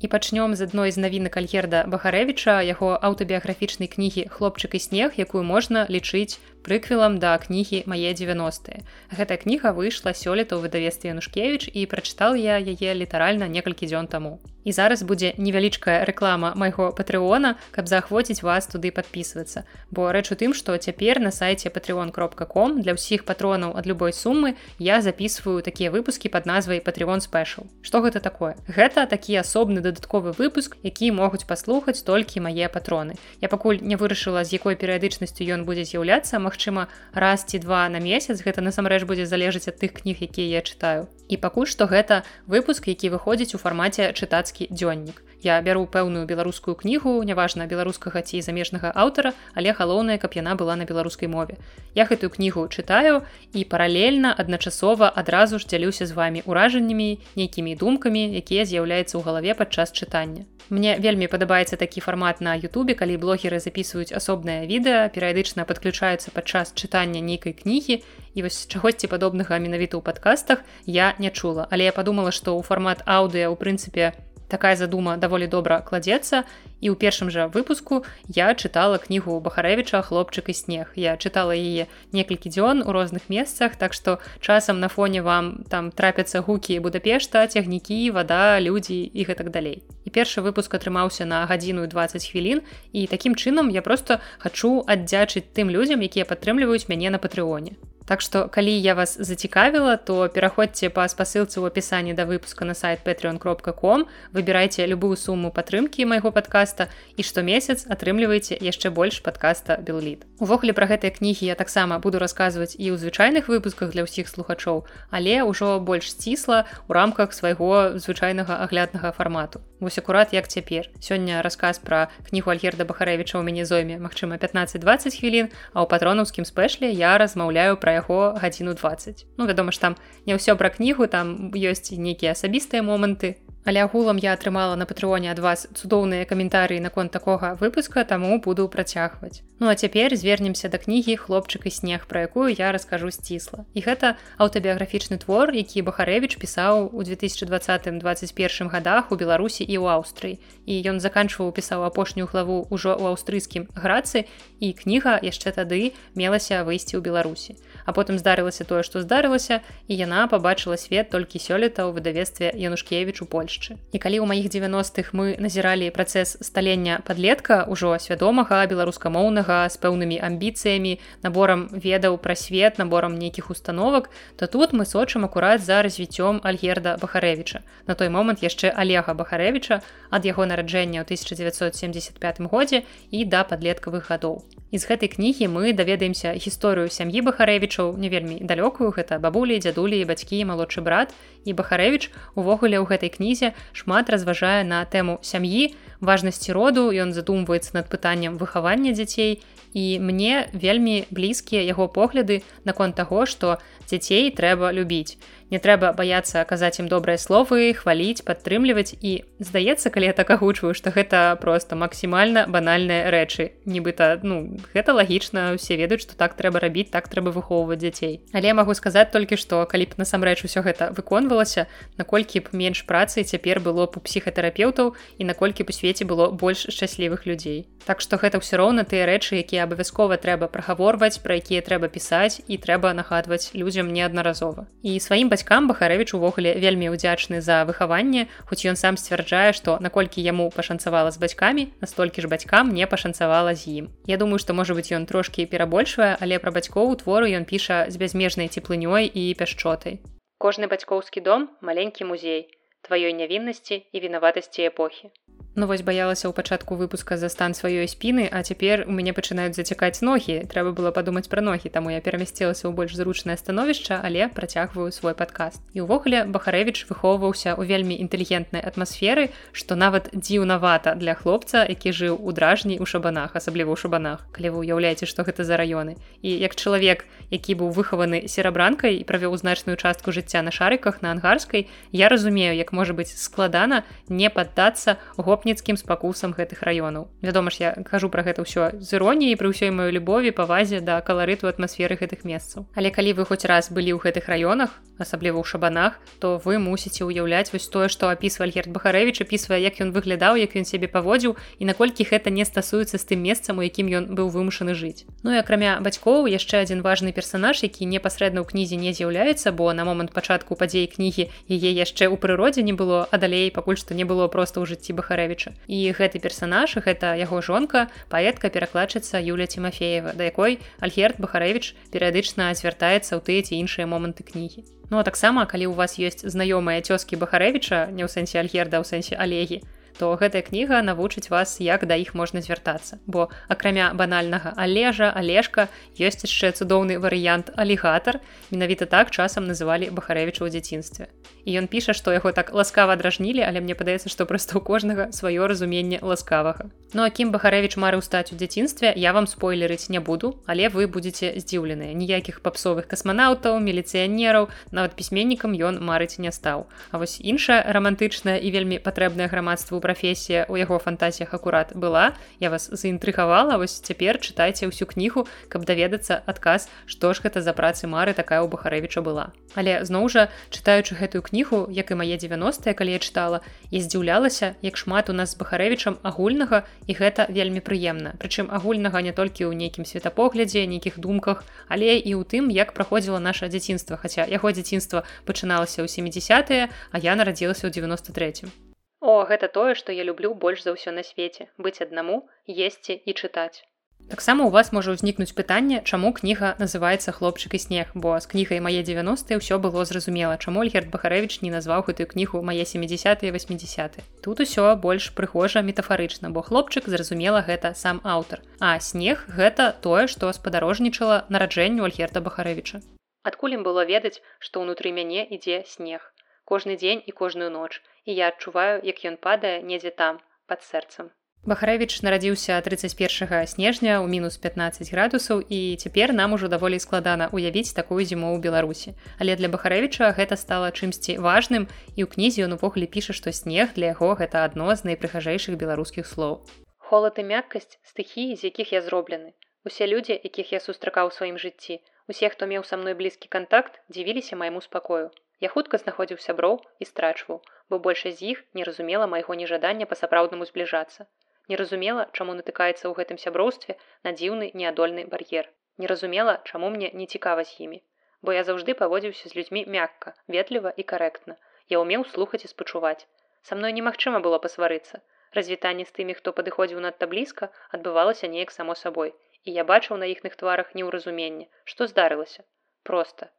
[0.00, 5.42] І пачнём з адной з навінак альгерда Бахарэвіча яго аўтабіяграфічнай кнігі хлопчык і снег, якую
[5.42, 6.36] можна лічыць
[6.66, 8.82] прыквелам да кнігі мае 90
[9.14, 14.42] гэтая кніга выйшла сёлета ў выдавестве янушкевич і прачытал я яе літаральна некалькі дзён таму.
[14.66, 19.62] І зараз будзе невялічкая рэклама майго патрыона каб заахвоціць вас туды подписывацца
[19.94, 23.86] бо рэч у тым што цяпер на сайте patreon кропка com для ўсіх патронаў ад
[23.86, 28.58] любой сумы я записываю такія выпускі под назвай патreon спешл что гэта такое?
[28.66, 33.14] Гэта такі асобны дадатковы выпуск які могуць паслухаць толькі мае патроны.
[33.38, 38.00] Я пакуль не вырашыла з якой перыядычнасцю ён будзе з'яўляцца магчыма раз ці два на
[38.00, 38.40] месяц.
[38.40, 41.12] Гэта насамрэч будзе залежаць ад тых кніг якія я чытаю.
[41.28, 46.74] І пакуль што гэта выпуск які выходзіць у фармаце чытацкі дзённік я бяру пэўную беларускую
[46.82, 51.62] кнігу няважна беларускага ці замежнага аўтара але галоўнае каб яна была на беларускай мове.
[51.94, 53.22] Я гэтую кнігу чытаю
[53.54, 59.54] і паралельна адначасова адразу ж дзялюся з вами уражаннямі нейкімі думкамі якія з'яўляюцца ў галаве
[59.54, 60.50] падчас чытання.
[60.68, 66.74] Мне вельмі падабаецца такі фармат на Ютубе калі блогеры записываюць асобнае відэа перыядычна подключаюцца падчас
[66.74, 68.02] чытання нейкай кнігі
[68.34, 71.70] і вось чагосьці падобнага менавіта ў падкастах я не чула.
[71.70, 74.10] Але я подумала што ў фармат аўдыа у прынцыпе
[74.48, 76.44] такая задума даволі добра кладзецца.
[76.80, 81.88] І ў першым жа выпуску я чытала кнігу бахарэвіча хлопчык і снег я чытала яе
[82.12, 87.46] некалькі дзён у розных месцах так што часам на фоне вам там трапяцца гукі будапешта
[87.48, 89.82] цягнікі вада людзі і гэтак далей.
[90.04, 95.48] І першы выпуск атрымаўся на гадзіну 20 хвілін і такім чынам я просто хачу аддзячыць
[95.56, 100.94] тым людзям якія падтрымліваюць мяне на патрыоне Так што калі я вас зацікавіла, то пераходзьце
[100.94, 106.30] па спасылцы ў апісані да выпуска на сайт patreon кропка.com, выбірайце любую суму падтрымкі майго
[106.30, 106.86] падкаста
[107.18, 110.22] і штомесяц атрымлівайце яшчэ больш падкаста Белліт.
[110.38, 114.86] Увогуле пра гэтыя кнігі я таксама буду расказваць і ў звычайных выпусках для ўсіх слухачоў,
[115.10, 119.66] але ўжо больш сцісла ў рамках свайго звычайнага агляднага фармату.
[119.82, 120.88] Вось акурат як цяпер.
[121.02, 126.46] Сёння расказ пра кнігу Альгерда Бахарэвіча ў мяне зойме, магчыма 15-20 хвілін, а ў патронаўскім
[126.46, 129.96] спэшле я размаўляю пра яго гадзіну 20 ну вядома ж там
[130.28, 135.26] не ўсё пра кнігу там ёсць нейкія асабістыя моманты Але агулам я атрымала на патрыоне
[135.34, 139.42] ад вас цудоўныя каментарыі наконт такога выпуска, таму буду працягваць.
[139.58, 143.66] Ну а цяпер звернемся да кнігі хлопчык і снег, пра якую я раскажу сцісла.
[143.74, 150.38] І гэта аўтабіяграфічны твор, які Бахарэвіч пісаў у 2020-21 годах у Беларусі і ў Аўстрыі.
[150.62, 154.30] І ён заканчваў пісаў апошнюю главу ўжо ў аўстрыйскім грацы
[154.62, 157.58] і кніга яшчэ тады мелася выйсці ў Беларусі.
[157.82, 159.58] А потым здарылася тое, што здарылася
[159.90, 164.26] і яна пабачыла свет толькі сёлета ў выдавестве Янушкевіч у Польш польшчы і калі ў
[164.28, 172.20] маіх 90-х мы назіралі працэс сталення подлетка ўжо свядомага беларускамоўнага з пэўнымі амбіцыямі наборам ведаў
[172.20, 177.94] пра свет наборам нейкіх установак то тут мы сочым акурат за развіццём альгерда бахарэвича на
[177.94, 184.44] той момант яшчэ олега бахарэвича ад яго нараджэння ў 1975 годзе і да падлеткавых гадоў
[184.70, 190.02] І з гэтай кнігі мы даведаемся гісторыю сям'і бахарэвічаў не вельмі далёкую гэта бабулі дзядулі
[190.02, 191.14] бацькі малодшы брат.
[191.46, 195.70] І бахарэвіч увогуле ў гэтай кнізе шмат разважае на тэму сям'і
[196.02, 199.38] важнасці роду ён задумваецца над пытанням выхавання дзяцей.
[199.76, 205.16] І мне вельмі блізкія яго погляды наконт таго што дзяцей трэба любіць
[205.50, 208.98] не трэба баяцца казаць ім добрыя словы хваліць падтрымліваць.
[208.98, 213.54] І здаецца калі я так агучваю што гэта просто максімальна банальныя рэчы.
[213.64, 218.20] Нібыта ну гэта лагічна усе ведаюць што так трэба рабіць так трэба выхоўваць дзяцей.
[218.34, 222.82] Але я магу сказаць толькі што калі б насамрэч усё гэта выконвалася наколькі б менш
[222.82, 227.70] працы цяпер было б у псіхатэрапеўтаў і наколькі б у свеце было больш шчаслівых людзей.
[227.86, 232.42] Так што гэта ўсё роўна тыя рэчы якія абавязкова трэба прагаворваць пра якія трэба пісаць
[232.50, 234.64] і трэба нагадваць людзям неаднаразова.
[234.80, 240.24] І сваім бацькам бахарэвіч увогуле вельмі ўдзячны за выхаванне хоць ён сам сцвярджае што наколькі
[240.24, 243.84] яму пашанцавала з бацькамі настолькі ж бацькам не пашанцавала з ім.
[244.08, 248.00] Я думаю што можа быть ён трошкі перабольшвае але пра бацькоў твору ён піша з
[248.00, 250.00] бязмежнай цеплынёй і пяшчотай.
[250.40, 252.48] Кожны бацькоўскі дом маленькі музей
[252.88, 255.12] тваёй нявіннасці і вінаватасці эпохі
[255.56, 259.56] Ну вось баялася ў пачатку выпуска за стан сваёй спіны, а цяпер у мяне пачынаюць
[259.56, 260.44] зацікаць ногі.
[260.52, 265.16] трэба было падумаць пра ногі, таму я перамясцілася ў больш зручнае становішча, але працягваю свой
[265.16, 265.64] падкаст.
[265.72, 272.20] І ўвогуле Бахарэвіч выхоўваўся ў вельмі інтэлігентнай атмасферы, што нават дзіўнавата для хлопца, які жыў
[272.20, 275.96] у дражні ў шабанах, асабліва ў шабанах, калі вы ўяўляеце, што гэта за раёны.
[276.20, 281.16] І як чалавек, які быў выхаваны серабранкай і правёў значную частку жыцця на шарыках на
[281.16, 287.06] ангарскай, я разумею, як можа быць складана не паддацца гоп гопніцкім спакусам гэтых раёнаў.
[287.22, 290.98] Вядома ж я кажу пра гэта ўсё з іроніяй пры ўсёй маёй любові павазе да
[290.98, 292.66] каларыту атмасферы гэтых месцаў.
[292.74, 297.04] Але калі вы хоць раз былі ў гэтых раёнах асабліва ў шабанах то вы мусіце
[297.04, 301.36] ўяўляць вось тое што апісвае альгерт бахарэвіч апісвае як ён выглядаў як ён сябе паводзіў
[301.60, 305.04] і наколькі гэта не стасуецца з тым месцам у якім ён быў вымушаны жыць.
[305.22, 309.70] Ну і акрамя бацькоў яшчэ адзін важны персанаж які непасрэдна ў кнізе не з'яўляецца бо
[309.76, 313.94] на момант пачатку падзей кнігі яе яшчэ ў прыродзе не было а далей пакуль што
[313.94, 315.52] не было проста ў жыцці бахарэві Бахарэвіча.
[315.68, 322.52] І гэты персанаж гэта яго жонка, паэтка перакладчыца Юля Тимофеева, да якой Альгерт Бахарэвіч перыядычна
[322.54, 324.64] звяртаецца ў тыя ці іншыя моманты кнігі.
[324.90, 328.84] Ну а таксама, калі ў вас ёсць знаёмыя цёскі Бахарэвіча, не ў сэнсе Альгерда, ў
[328.86, 329.62] сэнсе алегі,
[329.98, 332.98] то гэтая кніга навучыць вас як да іх можна звяртацца.
[333.06, 340.44] Бо акрамя банальнага алежа алешка ёсць яшчэ цудоўны варыянт алігатар менавіта так часам называлі бахарэвіча
[340.44, 341.08] ў дзяцінстве.
[341.46, 345.08] І ён піша што яго так ласкава дражнілі але мне падаецца што проста ў кожнага
[345.14, 346.68] сваё разуменне ласкавага.
[346.92, 351.32] Ну акім бахарэвіч марыў стаць у дзяцінстве я вам спойлерыць не буду але вы будете
[351.38, 351.94] здзіўленыя.
[351.94, 356.66] Ніякіх папсовых касманаўтаў міліцыянераў нават пісьменнікам ён марыць не стаў.
[356.90, 362.18] А вось іншая рамантычная і вельмі патрэбная грамадству прафесія у яго фантазіях акурат была.
[362.40, 367.54] Я вас заінтрыгавала вось цяпер чытайце ўсю кнігу каб даведацца адказ што ж гэта за
[367.54, 369.30] працы мары такая ў бахарэвіча была.
[369.54, 373.38] Але зноў жа чытаючы гэтую кнігу як і мае 90 калі я чытала
[373.70, 378.18] і здзіўлялася як шмат у нас з бахарэвічам агульнага і гэта вельмі прыемна.
[378.18, 383.22] Прычым агульнага не толькі ў нейкім светапоглядзе нейкіх думках але і ў тым як праходзіла
[383.22, 383.94] наша дзяцінства.
[384.02, 388.65] Хаця яго дзяцінства пачыналася ў 70 а я нарадзілася ў 93
[389.06, 392.14] О, гэта тое, што я люблю больш за ўсё на свеце, быць аднаму,
[392.50, 393.62] есці і чытаць.
[394.10, 398.58] Таксама у вас можа ўзнікнуць пытанне, чаму кніга называецца хлопчык і снег, бо з кнігай
[398.66, 404.02] мае 90 ўсё было зразумела, чаму Альгерт Бахарэвіч не назваў гэтую кнігу мае 70 80.
[404.26, 408.42] Тут усё больш прыхожа метафарычна, бо хлопчык зразумела гэта сам аўтар.
[408.58, 412.82] А снег гэта тое, што спадарожнічала нараджэнню Альгерта Бахарэвіча.
[413.22, 416.10] Адкуль ім было ведаць, што ўнутры мяне ідзе снег.
[416.46, 421.10] Кожны дзень і кожную ноч і я адчуваю, як ён падае недзе там под сэрцам.
[421.46, 427.70] Бахарэвіч нарадзіўся 31 снежня ў мінус 15 градусаў і цяпер нам ужо даволі складана уявіць
[427.70, 428.94] такую зіму ў Беларусі.
[429.22, 433.78] Але для Бахарэвіча гэта стала чымсьці важным і ў кнізе ён увогуле піша, што снег
[433.78, 436.42] для яго гэта адно з найпрыгажэйшых беларускіх слоў.
[436.82, 439.34] Холад і мяккасць стыхіі, з якіх я зроблены.
[439.62, 441.78] Усе людзі, якіх я сустракаў у сваім жыцці,
[442.10, 445.10] усе, хто меў са мной блізкі кантакт, дзівіліся майму спакою.
[445.38, 450.48] Я хутка знаходзіў сяброў і страчваў, бо большасць з іх не разумела майго нежадання па-сапраўднаму
[450.50, 451.06] збліжацца.
[451.48, 453.76] Не разумела, чаму натыкаецца ў гэтым сяброўстве
[454.06, 455.50] на дзіўны неадольны бар'ер.
[455.82, 457.82] Не разумела, чаму мне не цікава з імі,
[458.22, 461.36] бо я заўжды паводзіўся з людзьмі мякка, ветліва і карэктна.
[461.74, 463.06] Я ўмеў слухаць і спачуваць.
[463.46, 465.02] Са мной немагчыма было пасварыцца.
[465.38, 469.14] Развітанне з тымі, хто падыходзіў надта блізка, адбывалася неяк само сабой,
[469.46, 472.46] і я бачыў на іхных тварах неўразуменне, што здарылася.
[472.82, 473.30] Проста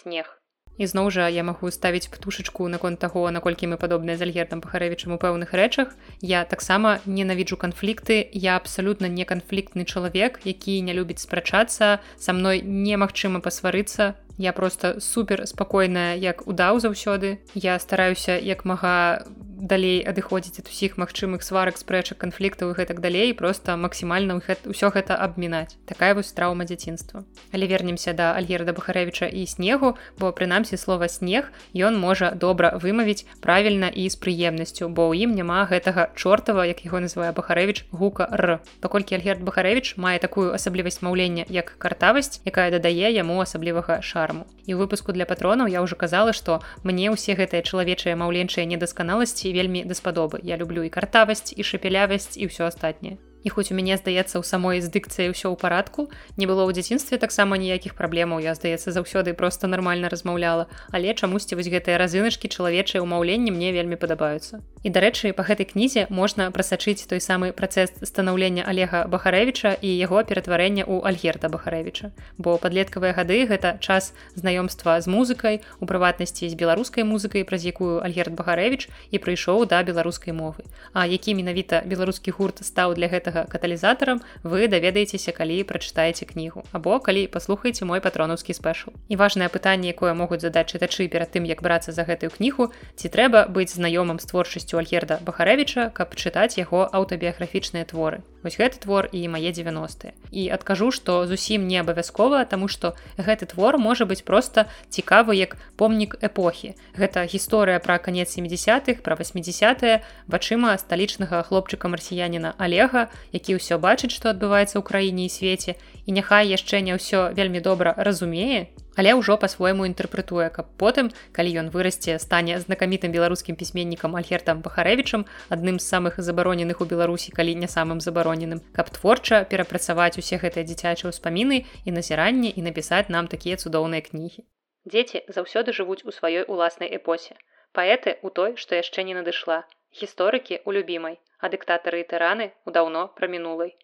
[0.00, 0.34] снег.
[0.78, 5.18] Ізноў жа я магу ставіць птушачку наконт таго наколькі мы падобныя з альгертам пахарэвічам у
[5.18, 5.94] пэўных рэчах.
[6.20, 8.28] Я таксама ненавіджу канфлікты.
[8.32, 12.00] Я абсалютна не канфліктны чалавек які не любіць спрачацца.
[12.18, 14.14] Са мной немагчыма пасварыцца.
[14.38, 17.38] Я просто супер спакойная як удаў заўсёды.
[17.54, 19.24] Я стараюся як мага
[19.56, 25.16] далей адыходзіць ад усіх магчымых сварак спрэчак канфліктаў і гэтак далей просто максімальна ўсё гэта
[25.16, 25.80] абмінаць.
[25.88, 27.24] Такая вось траўма дзяцінства.
[27.52, 33.24] Але вернемся да альгерда бахарэвіча і снегу бо прынамсі слова снег ён можа добра вымавіць
[33.40, 38.28] правільна і з прыемнасцю бо ў ім няма гэтага чортава як яго называе бахарэвіч гука
[38.28, 44.44] р паколькі альгерд бахарэвіч мае такую асаблівасць маўлення як картавасць якая дадае яму асаблівага шарму.
[44.66, 49.84] І выпуску для патронаў я ўжо казала, што мне ўсе гэтыя чалавечыя маўленчыя недасканаласці вельмі
[49.84, 50.40] даспадобы.
[50.42, 54.44] Я люблю і картавасць і шапелявасць і ўсё астатняе і хоць у мяне здаецца ў
[54.44, 58.90] самой з дыкцыяй ўсё ў парадку не было ў дзяцінстве таксама ніякіх праблемаў я здаецца
[58.90, 60.66] заўсёды просто нармальна размаўляла.
[60.90, 66.06] Але чамусьці вось гэтыя разыначкі чалавечыя ўмаўленні мне вельмі падабаюцца і дарэчы па гэтай кнізе
[66.14, 72.14] можна прасачыць той самы працэс станаўлення алега бахарэвіча і яго ператварэння ў альгерта бахарэвіча.
[72.38, 77.98] Бо падлеткавыя гады гэта час знаёмства з музыкай у прыватнасці з беларускай музыкай праз якую
[77.98, 80.62] альгерт бахарэвіч і прыйшоў да беларускай мовы.
[80.94, 86.62] А які менавіта беларускі гурт стаў для гэтага каталізатарам вы даведаецеся калі прачытаеце кнігу.
[86.70, 91.42] Або калі паслухаеце мой патронаўскі спешл і важнае пытанне якое могуць задаць чытачы перад тым
[91.42, 96.58] як брацца за гэтую кнігу ці трэба быць знаёмым з творчасцю альгерда бахарэвіча каб чытаць
[96.60, 98.22] яго аўтабіяграфічныя творы.
[98.46, 103.50] Вось гэты твор і мае 90 і адкажу што зусім не абавязкова таму што гэты
[103.50, 106.78] твор можа быць проста цікавы як помнік эпохі.
[106.94, 114.14] Гэта гісторыя пра канец 70-х пра 80 вачыма сталічнага хлопчыка марсіяніна алега які ўсё бачыць
[114.14, 115.74] што адбываецца ў краіне і свеце
[116.06, 121.52] і няхай яшчэ не ўсё вельмі добра разумее але ўжо па-свойму інтэрпрэтуе каб потым калі
[121.62, 127.54] ён вырасце стане знакамітым беларускім пісьменнікам альгертам бахарэвічам адным з самых забароненых у беларусі калі
[127.62, 133.28] не самым забароненым каб творча перапрацаваць усе гэтыя дзіцячыя ўспаміны і назіранні і напісаць нам
[133.32, 134.46] такія цудоўныя кнігі.
[134.86, 137.34] Дзеці заўсёды жывуць у сваёй уласнай эпосе.
[137.78, 139.58] Паэты у той што яшчэ не надышла.
[140.00, 141.18] Гісторыкі у любімай.
[141.42, 143.74] А дыктатары і тыраны ў даўно пра мінулай.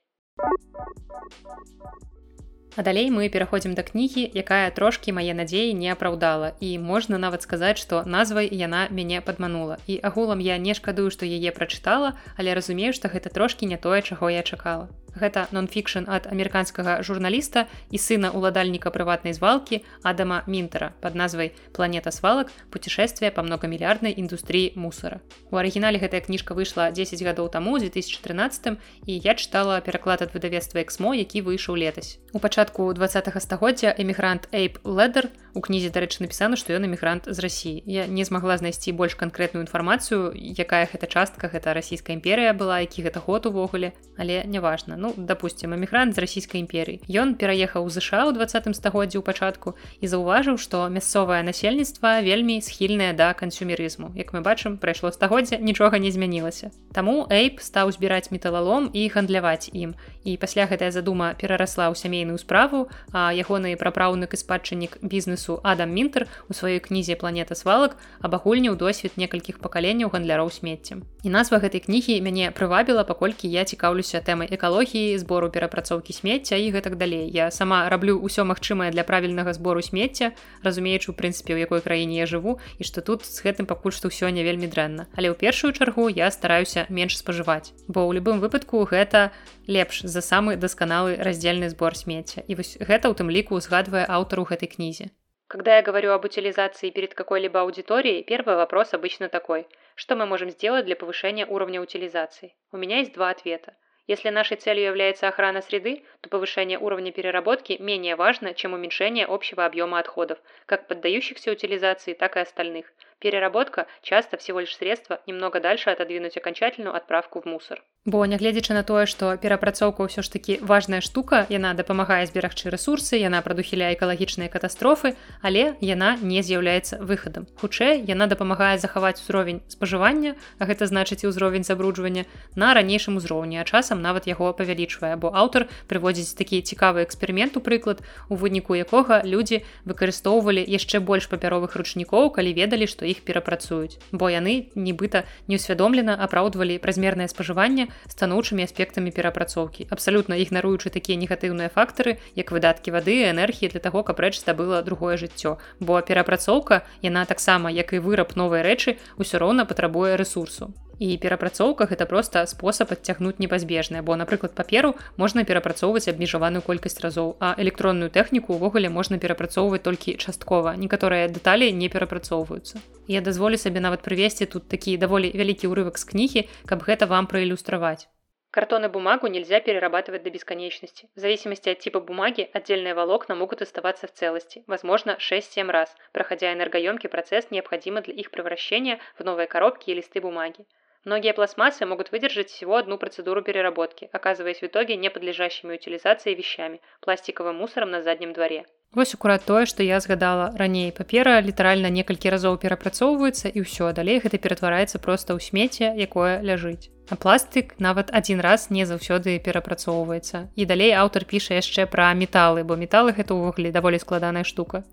[2.75, 7.45] А далей мы пераходзім да кнігі, якая трошкі мае надзеі не апраўдала і можна нават
[7.45, 9.77] сказаць, што назвай яна мяне падманула.
[9.87, 14.01] І агулам я не шкадую, што яе прачытала, але разумею, што гэта трошкі не тое,
[14.01, 14.89] чаго я чакала.
[15.15, 22.11] Гэта нон-фікшн ад амерыканскага журналіста і сына уладальніка прыватнай звалкі Адама Мінтера под назвай планета
[22.11, 25.21] свалак путешествие по многомільярднай індустрыі мусора.
[25.51, 30.81] У арыгінале гэтая кніжка выйшла 10 гадоў таму 2013 і я чытала пераклад ад выдавецтва
[30.81, 32.19] эксмо, які выйшаў летась.
[32.33, 37.39] У пачатку два стагоддзя эмігрант Эйп Ледер у кнізе дарэчы напісана, што ён эмігрант з
[37.39, 37.83] рассіі.
[37.85, 43.05] Я не змагла знайсці больш канкрэтную інфармацыю, якая гэта частка гэта расійская імперія была, які
[43.05, 47.03] гэта год увогуле, але няважна ну допустим эмігрант з расійскай імперыі.
[47.11, 53.11] Ён пераехаў ЗША ў двадцатым стагоддзі ў пачатку і заўважыў што мясцовае насельніцтва вельмі схільнае
[53.19, 54.15] да кансюмерызму.
[54.15, 56.71] Як мы бачым прайшло стагоддзя нічога не змянілася.
[56.95, 62.39] Таму эйп стаў збіраць металалом і гандляваць ім і пасля гэтая задума перарасла ў сямейную
[62.39, 68.77] справу а ягоны прапраўнік і спадчыннік бізнесу адам мінтер у сваёй кнізе планета свалак абагульніў
[68.79, 71.03] досвед некалькіх пакаленняў гандляроў смеццем.
[71.23, 76.71] І назва гэтай кнігі мяне прывабіла паколькі я цікаўлюся тэмай экалогіі збору перапрацоўкі смецця і
[76.75, 77.31] гэтак далей.
[77.31, 80.33] Я сама раблю ўсё магчымае для правільнага збору смецця
[80.63, 84.09] разумеючы у прынцыпе у якой краіне я жыву і што тут з гэтым пакуль што
[84.09, 85.07] ўсё не вельмі дрэнна.
[85.15, 89.31] Але ў першую чаргу я стараюся менш спажываць бо ў любым выпадку гэта
[89.68, 94.46] лепш за самы дасканалы раздзельны збор смецця і вось гэта ў тым ліку узгадвае аўтару
[94.50, 95.10] гэтай кнізе
[95.48, 99.66] Когда я говорю об утилизации перед какой-либо аудиторией, первый вопрос обычно такой.
[99.96, 102.54] Что мы можем сделать для повышения уровня утилизации?
[102.74, 103.74] У меня есть два ответа.
[104.08, 109.66] Если нашей целью является охрана среды, то повышение уровня переработки менее важно, чем уменьшение общего
[109.66, 112.86] объема отходов, как поддающихся утилизации, так и остальных.
[113.20, 117.84] Переработка часто всего лишь средство немного дальше отодвинуть окончательную отправку в мусор.
[118.05, 123.15] Бо нягледзячы на тое, што перапрацоўка ўсё ж такі важная штука, яна дапамагае зберагчы рэсурсы,
[123.15, 127.47] яна прадухіляе экалагічныя катастрофы, але яна не з'яўляецца выхадам.
[127.63, 132.27] Хутчэй яна дапамагае захаваць узровень спажывання, а гэта значыць і ўзровень забруджвання
[132.59, 137.63] на ранейшым узроўні, а часам нават яго павялічвае, бо аўтар прыводзіць такі цікавы эксперымент у
[137.63, 144.03] прыклад, у выніку якога людзі выкарыстоўвалі яшчэ больш папяровых ручнікоў, калі ведалі, што іх перапрацуюць.
[144.11, 149.89] Бо яны нібыта неусвядомлена апраўдвалі празмернае спажыванне, станоўчымі аспектамі перапрацоўкі.
[149.91, 155.17] Абсалютна ігнаруючы такія негатыўныя фактары як выдаткі вады энергіі для таго каб рэч здабыла другое
[155.17, 155.57] жыццё.
[155.81, 161.87] Бо перапрацоўка яна таксама як і выраб новай рэчы ўсё роўна патрабуе ресурсу і перапрацоўка
[161.91, 168.11] гэта проста спосаб адцягнуць непазбежнае бо напрыклад паперу можна перапрацоўваць абмежаваную колькасць разоў а электронную
[168.17, 172.83] тэхніку ўвогуле можна перапрацоўваць толькі часткова некаторыя дэталі не перапрацоўваюцца
[173.19, 177.31] я дазволю сабе нават прывесці тут такі даволі вялікі ўрывак з кнігі каб гэта вам
[177.35, 178.07] праілюстраваць
[178.53, 181.09] Картон и бумагу нельзя перерабатывать до бесконечности.
[181.17, 185.97] В зависимости от типа бумаги, отдельные волокна могут оставаться в целости, возможно, 6-7 раз.
[186.13, 190.67] Проходя энергоемкий процесс, необходимо для их превращения в новые коробки и листы бумаги.
[191.05, 196.81] Многие пластмассы могут выдержать всего одну процедуру переработки, оказываясь в итоге не подлежащими утилизации вещами,
[197.01, 198.67] пластиковым мусором на заднем дворе.
[198.95, 204.21] Вось акурат тое, што я згадала раней папера літаральна некалькі разоў перапрацоўваецца і ўсё далей
[204.21, 206.93] гэта ператвараецца проста ў смеце, якое ляжыць.
[207.09, 210.53] А пластык нават адзін раз не заўсёды перапрацоўваецца.
[210.55, 214.85] І далей аўтар піша яшчэ пра металы, бо металы гэта ўвогуле даволі складаная штука.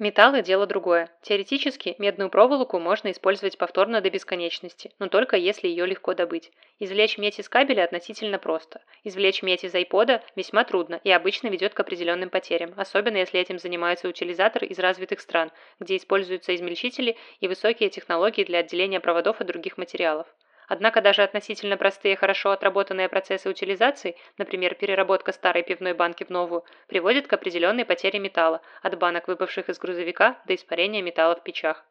[0.00, 1.10] Металлы– дело другое.
[1.20, 6.50] Теоретически медную проволоку можно использовать повторно до бесконечности, но только если ее легко добыть.
[6.78, 8.80] Извлечь медь из кабеля относительно просто.
[9.04, 13.58] Извлечь медь из айпода весьма трудно и обычно ведет к определенным потерям, особенно если этим
[13.58, 19.48] занимаются утилизаторы из развитых стран, где используются измельчители и высокие технологии для отделения проводов от
[19.48, 20.26] других материалов.
[20.70, 26.62] Однако даже относительно простые, хорошо отработанные процессы утилизации, например, переработка старой пивной банки в новую,
[26.86, 31.84] приводит к определенной потере металла, от банок, выпавших из грузовика, до испарения металла в печах.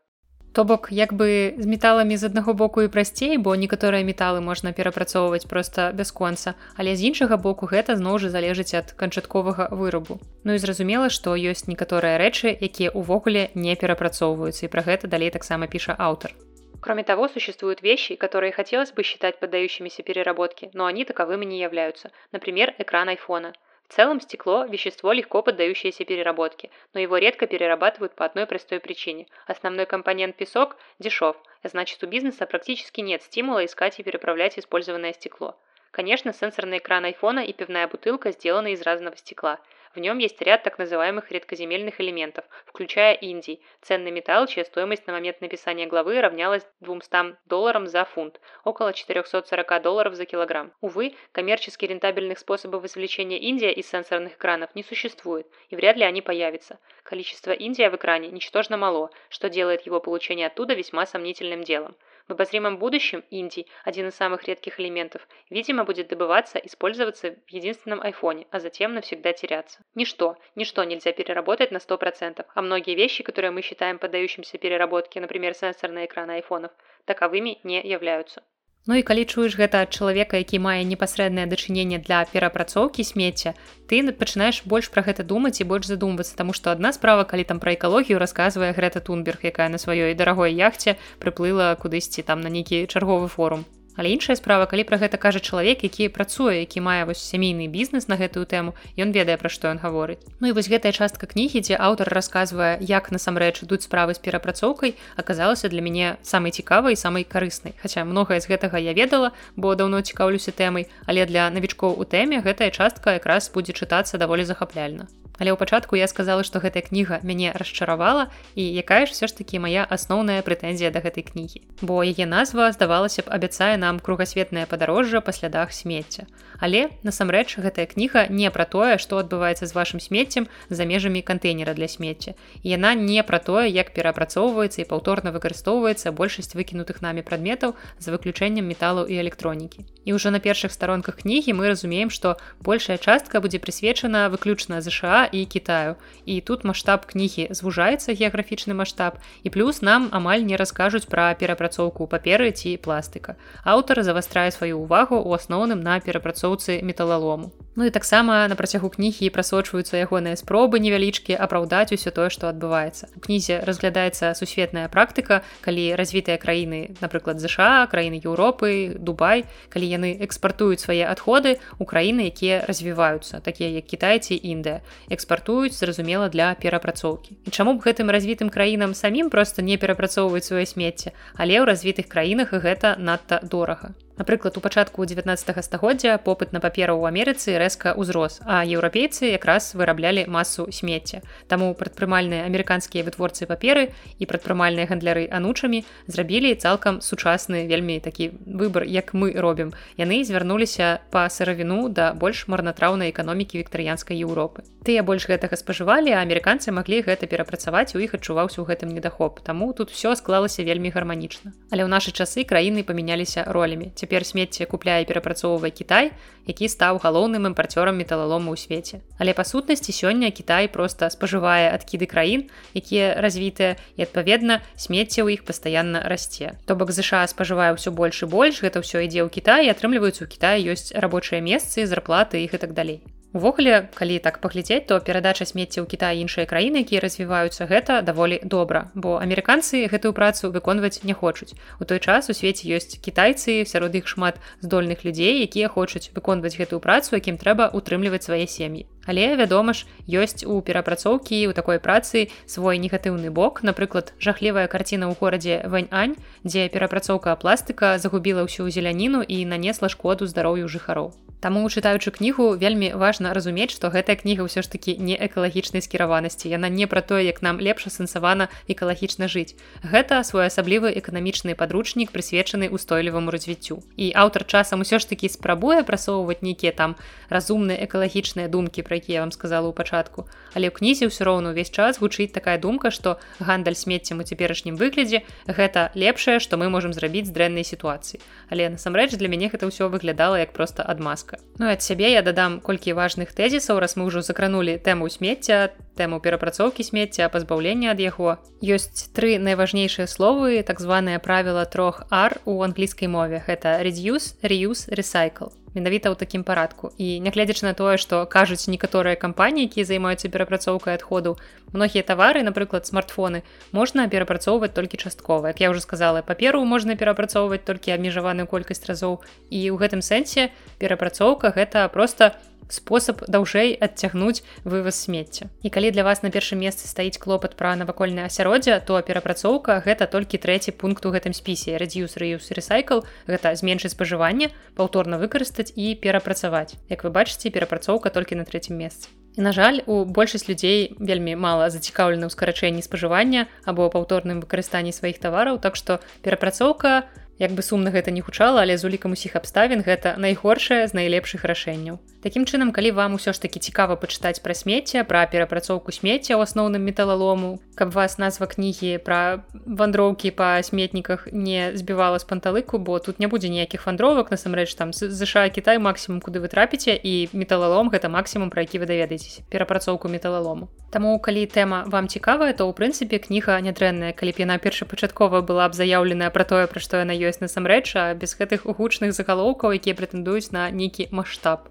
[0.54, 4.72] То бок як бы з металамі з аднаго боку і прасцей, бо некаторыя металы можна
[4.72, 10.24] перапрацоўваць проста бясконца, але з іншага боку гэта зноў жа залежыць ад канчатковага вырабу.
[10.44, 15.30] Ну і зразумела, што ёсць некаторыя рэчы, якія ўвогуле не перапрацоўваюцца і пра гэта далей
[15.30, 16.34] таксама піша аўтар.
[16.82, 22.12] Кроме того, существуют вещи, которые хотелось бы считать поддающимися переработке, но они таковыми не являются.
[22.32, 23.54] Например, экран айфона.
[23.90, 29.26] В целом стекло– вещество, легко поддающееся переработке, но его редко перерабатывают по одной простой причине.
[29.48, 35.14] Основной компонент песок дешев, а значит у бизнеса практически нет стимула искать и переправлять использованное
[35.14, 35.58] стекло.
[35.92, 39.60] Конечно, сенсорный экран айфона и пивная бутылка сделаны из разного стекла–
[39.96, 45.14] в нем есть ряд так называемых редкоземельных элементов, включая индий, ценный металл, чья стоимость на
[45.14, 50.72] момент написания главы равнялась 200 долларам за фунт, около 440 долларов за килограмм.
[50.82, 56.22] Увы, коммерчески рентабельных способов извлечения индия из сенсорных экранов не существует, и вряд ли они
[56.22, 56.78] появятся.
[57.02, 61.96] Количество индия в экране ничтожно мало, что делает его получение оттуда весьма сомнительным делом.
[62.30, 68.02] В обозримом будущем Индий, один из самых редких элементов, видимо, будет добываться, использоваться в единственном
[68.02, 69.80] айфоне, а затем навсегда теряться.
[69.96, 75.56] Ничто, ничто нельзя переработать на 100%, а многие вещи, которые мы считаем поддающимся переработке, например,
[75.56, 76.72] сенсорные экраны айфонов,
[77.06, 78.44] таковыми не являются.
[78.88, 83.54] Ну і калі чуеш гэта ад чалавека, які мае непасрэднае дачыненне для перапрацоўкі смецця,
[83.88, 87.60] ты пачынаеш больш пра гэта думаць і больш задумвацца, таму што адна справа, калі там
[87.60, 92.88] пра экалогію расказвае Грета Тунберг, якая на сваёй дарагой яхце прыплыла кудысьці там на нейкі
[92.88, 93.68] чарговы форум.
[94.00, 98.08] Але іншая справа, калі пра гэта кажа чалавек, які працуе, які мае вось сямейны бізнес
[98.08, 100.24] на гэтую тэму, ён ведае пра што ён гаворыць.
[100.40, 104.96] Ну і вось гэтая частка кнігі, дзе аўтар расказвае, як насамрэч ідуць справы з перапрацоўкай,
[105.20, 107.76] аказалася для мяне самай цікавай і самай карыснай.
[107.84, 112.40] Хаця многае з гэтага я ведала, бо даўно цікаўлюся тэмай, але для навічкоў у тэме
[112.40, 115.12] гэтая частка якраз будзе чытацца даволі захапляльна.
[115.40, 119.36] Але ў пачатку я сказала, што гэтая кніга мяне расчаравала і якая ж все ж
[119.40, 121.64] такі моя асноўная прэтэнзія да гэтай кнігі.
[121.82, 126.28] Бо яе назва здавалася б абяцае нам кругасветнае падарожжа па слядах смецця.
[126.60, 131.72] Але насамрэч гэтая кніга не пра тое, што адбываецца з вашым смеццем за межамі кантэйнера
[131.74, 132.36] для смецця.
[132.64, 138.68] Яна не пра тое, як перапрацоўваецца і паўторна выкарыстоўваецца большасць выкінутых намі прадметаў за выключэннем
[138.68, 139.88] металу і электронікі.
[140.04, 145.29] І ўжо на першых старонках кнігі мы разумеем, што большая частка будзе прысвечана выключна ЗША
[145.32, 145.96] і Китаю.
[146.26, 152.08] І тут маштаб кнігі звужаецца геаграфічны маштаб і плюс нам амаль не раскажуць пра перапрацоўку
[152.08, 153.36] паперы ці пластыка.
[153.64, 157.52] Аўтар завастрае сваю ўвагу ў асноўным на перапрацоўцы металалому.
[157.80, 163.08] Ну і таксама на працягу кнігі прасочваюцца ягоныя спробы невялічкі апраўдаць усё тое, што адбываецца.
[163.16, 170.12] У кнізе разглядаецца сусветная практыка, калі развітыя краіны, напрыклад ЗША, краіны Еўропы, Дубай, калі яны
[170.20, 174.84] экспартуюць свае адходы ў краіны, якія развіваюцца, такія як кітайцы Індыя
[175.20, 177.36] экспартуюць зразумела для перапрацоўкі.
[177.44, 182.08] І чаму б гэтым развітым краінам самім просто не перапрацоўваць сваё смецце але ў развітых
[182.08, 187.96] краінах гэта надта дорага Напрыклад, у пачатку 19 стагоддзя попыт на паперу ў Амерыцы рэзка
[187.96, 191.24] ўзрос, а еўрапейцы якраз выраблялі масу смецця.
[191.48, 198.84] Таму прадпрымальныя амерыканскія вытворцы паперы і прадпрымальныя гандляры анучамі зрабілі цалкам сучасны вельмі такі выбар,
[198.84, 199.72] як мы робім.
[199.96, 204.68] Яны звярнуліся па сыравіну да больш марнатраўнай эканомікі віктарыянскай Еўропы.
[204.84, 209.40] Тыя больш гэтага спажывалі, а амерыканцы маглі гэта перапрацаваць, у іх адчуваўся ў гэтым недахоп.
[209.40, 211.56] Таму тут все склалася вельмі гарманічна.
[211.72, 216.12] Але ў нашы часы краіны памяняліся ролямі цяпер смецце купляе перапрацоўвае Кітай,
[216.50, 219.06] які стаў галоўным імпарцёрам металалому ў свеце.
[219.22, 225.38] Але па сутнасці сёння Кітай проста спажывае адкіды краін, якія развітыя і адпаведна смецце ў
[225.38, 226.58] іх пастаянна расце.
[226.66, 230.30] То бок ЗША спажывае ўсё больш і больш, гэта ўсё ідзе ў Кітай, атрымліваюць у
[230.32, 233.06] Кіtaі ёсць рабочыя месцы, зарплаты іх і так далей.
[233.32, 238.42] Увогуле, калі так паглядзець, то перадача смецця ў Кіта іншыя краіны, якія развіваюцца гэта даволі
[238.42, 241.54] добра, бо амерыканцы гэтую працу выконваць не хочуць.
[241.78, 246.58] У той час у свеце ёсць кітайцы, сярод іх шмат здольных людзей, якія хочуць выконваць
[246.58, 248.90] гэтую працу, якім трэба утрымліваць свае сем'і.
[249.06, 255.06] Але вядома ж, ёсць у перапрацоўкі ў такой працы свой негатыўны бок, напрыклад, жахлівая карціна
[255.06, 261.14] ў горадзе Вань-ань, дзе перапрацоўка пластыка загубіла ўсю зеляніну і нанесла шкоду здароўю жыхароў.
[261.40, 266.52] Таму чытаючы кнігу вельмі важна разумець, што гэтая кніга ўсё ж такі не экалагічнай скіраванасці.
[266.52, 269.56] Яна не пра тое, як нам лепш асэнсавана экалагічна жыць.
[269.80, 273.80] Гэта своеасаблівы эканамічны падручнік прысвечаны устойліваму развіццю.
[273.96, 277.00] І аўтар часам усё ж такі спрабуе прасоўваць нейкія там
[277.32, 280.28] разумныя экалагічныя думкі, пра якія я вам сказала ў пачатку.
[280.56, 284.80] Але ў кнізе ўсё роўна ўвесь час гучыць такая думка, што гандаль смеццем у цяперашнім
[284.80, 288.22] выглядзе гэта лепшае, што мы можам зрабіць з дрэннай сітуацыі.
[288.50, 292.60] Але насамрэч для мяне гэта ўсё выглядала як проста адмазка Ну ад сябе я дадам
[292.64, 298.40] колькі важных тэзісаў раз мы ўжо закранули тэму смецця тэму перапрацоўкі смецця пазбаўлення ад яго.
[298.64, 303.44] Ёсць тры найважнейшыя словы так званыя правіла трох ар у англійскай мове.
[303.44, 306.92] Гэта reduce reuse recycle менавіта ў такім парадку.
[306.98, 311.38] І нягледзячы на тое што кажуць некаторыя кампаніі якія займаюцца перапрацоўкай адходу
[311.74, 315.54] многія тавары напрыклад смартфоны можна перапрацоўваць толькі часткова.
[315.54, 319.22] Як я уже сказала паперу можна перапрацоўваць толькі абмежаваную колькасць разоў.
[319.50, 325.50] І ў гэтым сэнсе перапрацоўка гэта просто не спосаб даўжэй адцягнуць вываз смецця.
[325.62, 330.08] І калі для вас на першым месцы стаіць клопат пра навакольнае асяроддзе, то перапрацоўка гэта
[330.08, 331.78] толькі трэці пункт у гэтым спісе.
[331.78, 336.78] Радзіус рэюс рэсайкл гэта зменшыць спажыванне, паўторна выкарыстаць і перапрацаваць.
[336.90, 339.10] Як вы бачыце, перапрацоўка толькі на трэцім месцы.
[339.38, 344.92] І, на жаль, у большасць людзей вельмі мала зацікаўлена ў скарачэнні спажывання або паўторным выкарыстанні
[344.92, 347.08] сваіх тавараў, так што перапрацоўка
[347.40, 351.48] Як бы сумна гэта не гучала, але з улікам усіх абставін гэта найгоршае з найлепшых
[351.48, 352.04] рашэнняў.
[352.20, 356.44] Такім чынам, калі вам усё ж такі цікава пачытаць пра смецце, пра перапрацоўку смецця ў
[356.44, 363.00] асноўным металалому, каб вас назва кнігі пра вандроўкі па сметніках не збівала з панталыку, бо
[363.00, 367.88] тут не будзе ніякіх вандровак, насамрэч там ЗША Кітай максімум, куды вы трапіце і металалом
[367.88, 370.68] гэта максімум, пра які вы даведаецеся перапрацоўку металалому.
[370.92, 375.70] Таму калі тэма вам цікавая, то ў прынцыпе кніга нядрэнная, калі б яна першапачаткова была
[375.70, 379.78] б заяўленая пра тое, пра што яна ёсць ёсць насамрэч а без гэтых гучных загалоўкаў
[379.78, 381.70] якія прэтэндуюць на нейкі маштаб.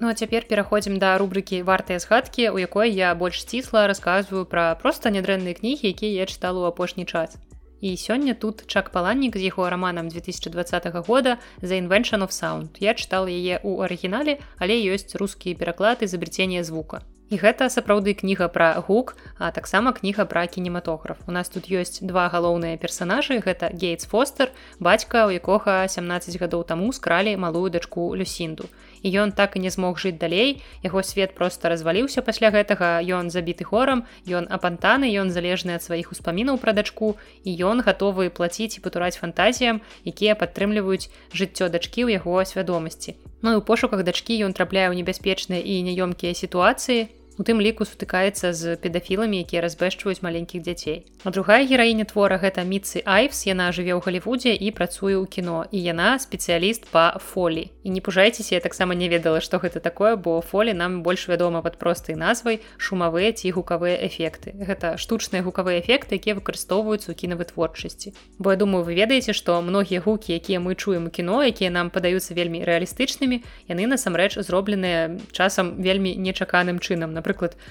[0.00, 4.74] Ну а цяпер пераходзім да рубрыкі вартыя згадкі у якой я больш сцісла расказваю пра
[4.76, 7.40] проста нядрэнныя кнігі якія я чытала ў апошні час.
[7.80, 12.92] І сёння тут чак паланнік з яго раманам 2020 года за invention of sound я
[12.92, 18.76] чытал яе ў арыгінале але ёсць рускія пераклады забрыцення звука І гэта сапраўды кніга пра
[18.84, 21.16] гук, а таксама кніга пра кінематограф.
[21.26, 26.68] У нас тут ёсць два галоўныя персанажы, гэта Гейтс Фостер, бацька, у якога 17 гадоў
[26.68, 28.68] таму скралі малую дачку Люсінду.
[29.00, 30.62] І ён так і не змог жыць далей.
[30.84, 33.00] Яго свет просто разваліўся пасля гэтага.
[33.04, 37.16] Ён забіты хорам ён апантаны ён залежны ад сваіх успамінаў пра дачку.
[37.44, 43.52] І ён гатовы плаціць і патураць фантазіям якія падтрымліваюць жыццё дачкі ў яго свядомасці Ну
[43.52, 48.54] і у пошуках дачкі ён трапляе ў небяспечныя і няёмкія сітуацыі У тым ліку сутыкаецца
[48.54, 51.02] з педафіламі, якія разбэшчваюць маленькіх дзяцей.
[51.26, 55.66] А другая гераіня твора гэта міцы Айфс, яна жыве ў Халівудзе і працуе ў кіно.
[55.74, 57.74] І яна спецыяліст па фолі.
[57.82, 61.58] І не пужайцеся, я таксама не ведала, што гэта такое, бо фолі нам больш вядома
[61.58, 64.54] пад простай назвай шумавыя ці гукавыя эфекты.
[64.54, 68.14] Гэта штучныя гукавыя эфекты, якія выкарыстоўваюцца ў кінавытворчасці.
[68.38, 71.90] Бо я думаю, вы ведаеце, што многія гукі, якія мы чуем у кіно, якія нам
[71.90, 77.23] падаюцца вельмі рэалістычнымі, яны насамрэч зробленыя часам вельмі нечаканым чынам напрыклад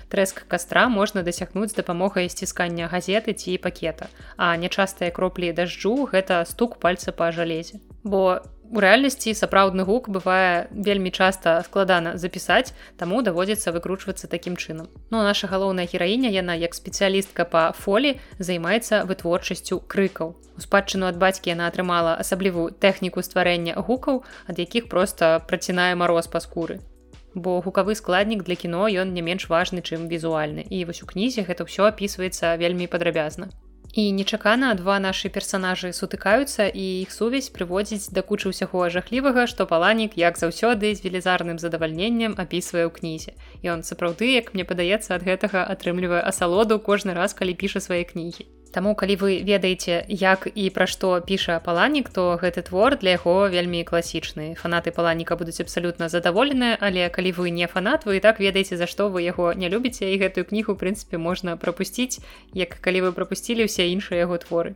[0.09, 6.43] трэск кастра можна дасягнуць з дапамогай сціскання газеты ці пакета а нячастыя кроплі дажджу гэта
[6.49, 7.79] стук пальца па жалезе.
[8.03, 8.41] Бо
[8.73, 14.89] у рэальнасці сапраўдны гук бывае вельмі часта складана запісаць таму даводзіцца выкручвацца такім чынам.
[15.11, 20.33] Ну наша галоўная гераіня яна як спецыялістка па фолі займаецца вытворчасцю крыкаў.
[20.57, 26.25] У спадчыну ад бацькі яна атрымала асаблівую тэхніку стварэння гукаў ад якіх проста працінае мароз
[26.25, 26.81] па скуры
[27.35, 31.45] бо гукавы складнік для кіно ён не менш важны чым візуальны і вось у кнізе
[31.49, 33.51] гэта ўсё апісваецца вельмі падрабязна
[33.93, 39.69] І нечакана два нашы персанажы сутыкаюцца і іх сувязь прыводзіць да кучы ўсяго жахлівага, што
[39.69, 43.37] паланік як заўсёды з велізарным задавальненнем апісвае ў кнізе.
[43.61, 48.49] Ён сапраўды, як мне падаецца, ад гэтага атрымлівае асалоду кожны раз, калі піша свае кнігі.
[48.73, 53.45] Таму калі вы ведаеце як і пра што піша паланік то гэты твор для яго
[53.53, 54.57] вельмі класічны.
[54.57, 58.89] Фанаты паланіка будуць абсалютна задаволеныя але калі вы не фанат вы і так ведаеце за
[58.89, 62.17] што вы яго не любіце і гэтую кнігу прынцыпе можна прапусціць
[62.57, 64.73] як калі вы прапусцілі ўсе іншыя яго творы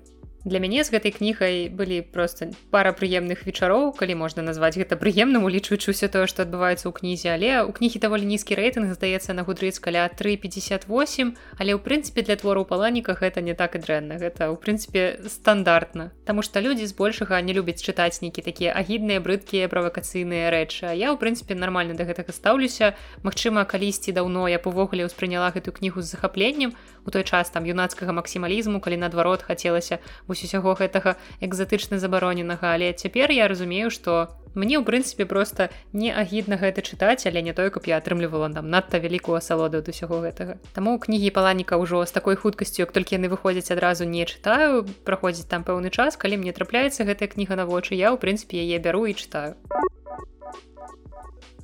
[0.47, 5.43] для мяне з гэтай кнігай былі просто пара прыемных вечароў калі можна назваць гэта прыемным
[5.43, 7.27] улічваючы ўсё тое што адбываецца ў кнізе.
[7.35, 12.39] Але у кнігі даволі нізкі рэйтынг здаецца на гудрыц каля 358 але ў прынцыпе для
[12.39, 14.15] твору паланіка гэта не так і дрэнна.
[14.15, 16.15] Гэта ў прынцыпе стандартна.
[16.23, 20.95] Таму што людзі збольшага не любяць чытаць нейкі такія агідныя брыдкія правакацыйныя рэчы.
[20.95, 22.95] Я ў прынцыпе нармальна да гэтага стаўлюся.
[23.27, 26.75] Мачыма калісьці даўно я увогуле ўспрыняла гэту кнігу з захапленнем
[27.07, 32.75] у той час там юнацкага максімалізму калі наадварот хацелася вось усяго гэтага экзатычна забароненага.
[32.75, 37.55] Але цяпер я разумею што мне ў прынцыпе просто не агідна гэта чытаць але не
[37.55, 40.59] той каб я атрымлівала там надта вялікую асалоду ад усяго гэтага.
[40.75, 44.83] Таму кнігі паланіка ўжо з такой хуткасцю як толькі яны выходзяць адразу не чытаю.
[45.07, 48.83] Праходзіць там пэўны час калі мне трапляецца гэтая кніга на вочы я ў прынцыпе яе
[48.83, 49.55] бяру і чытаю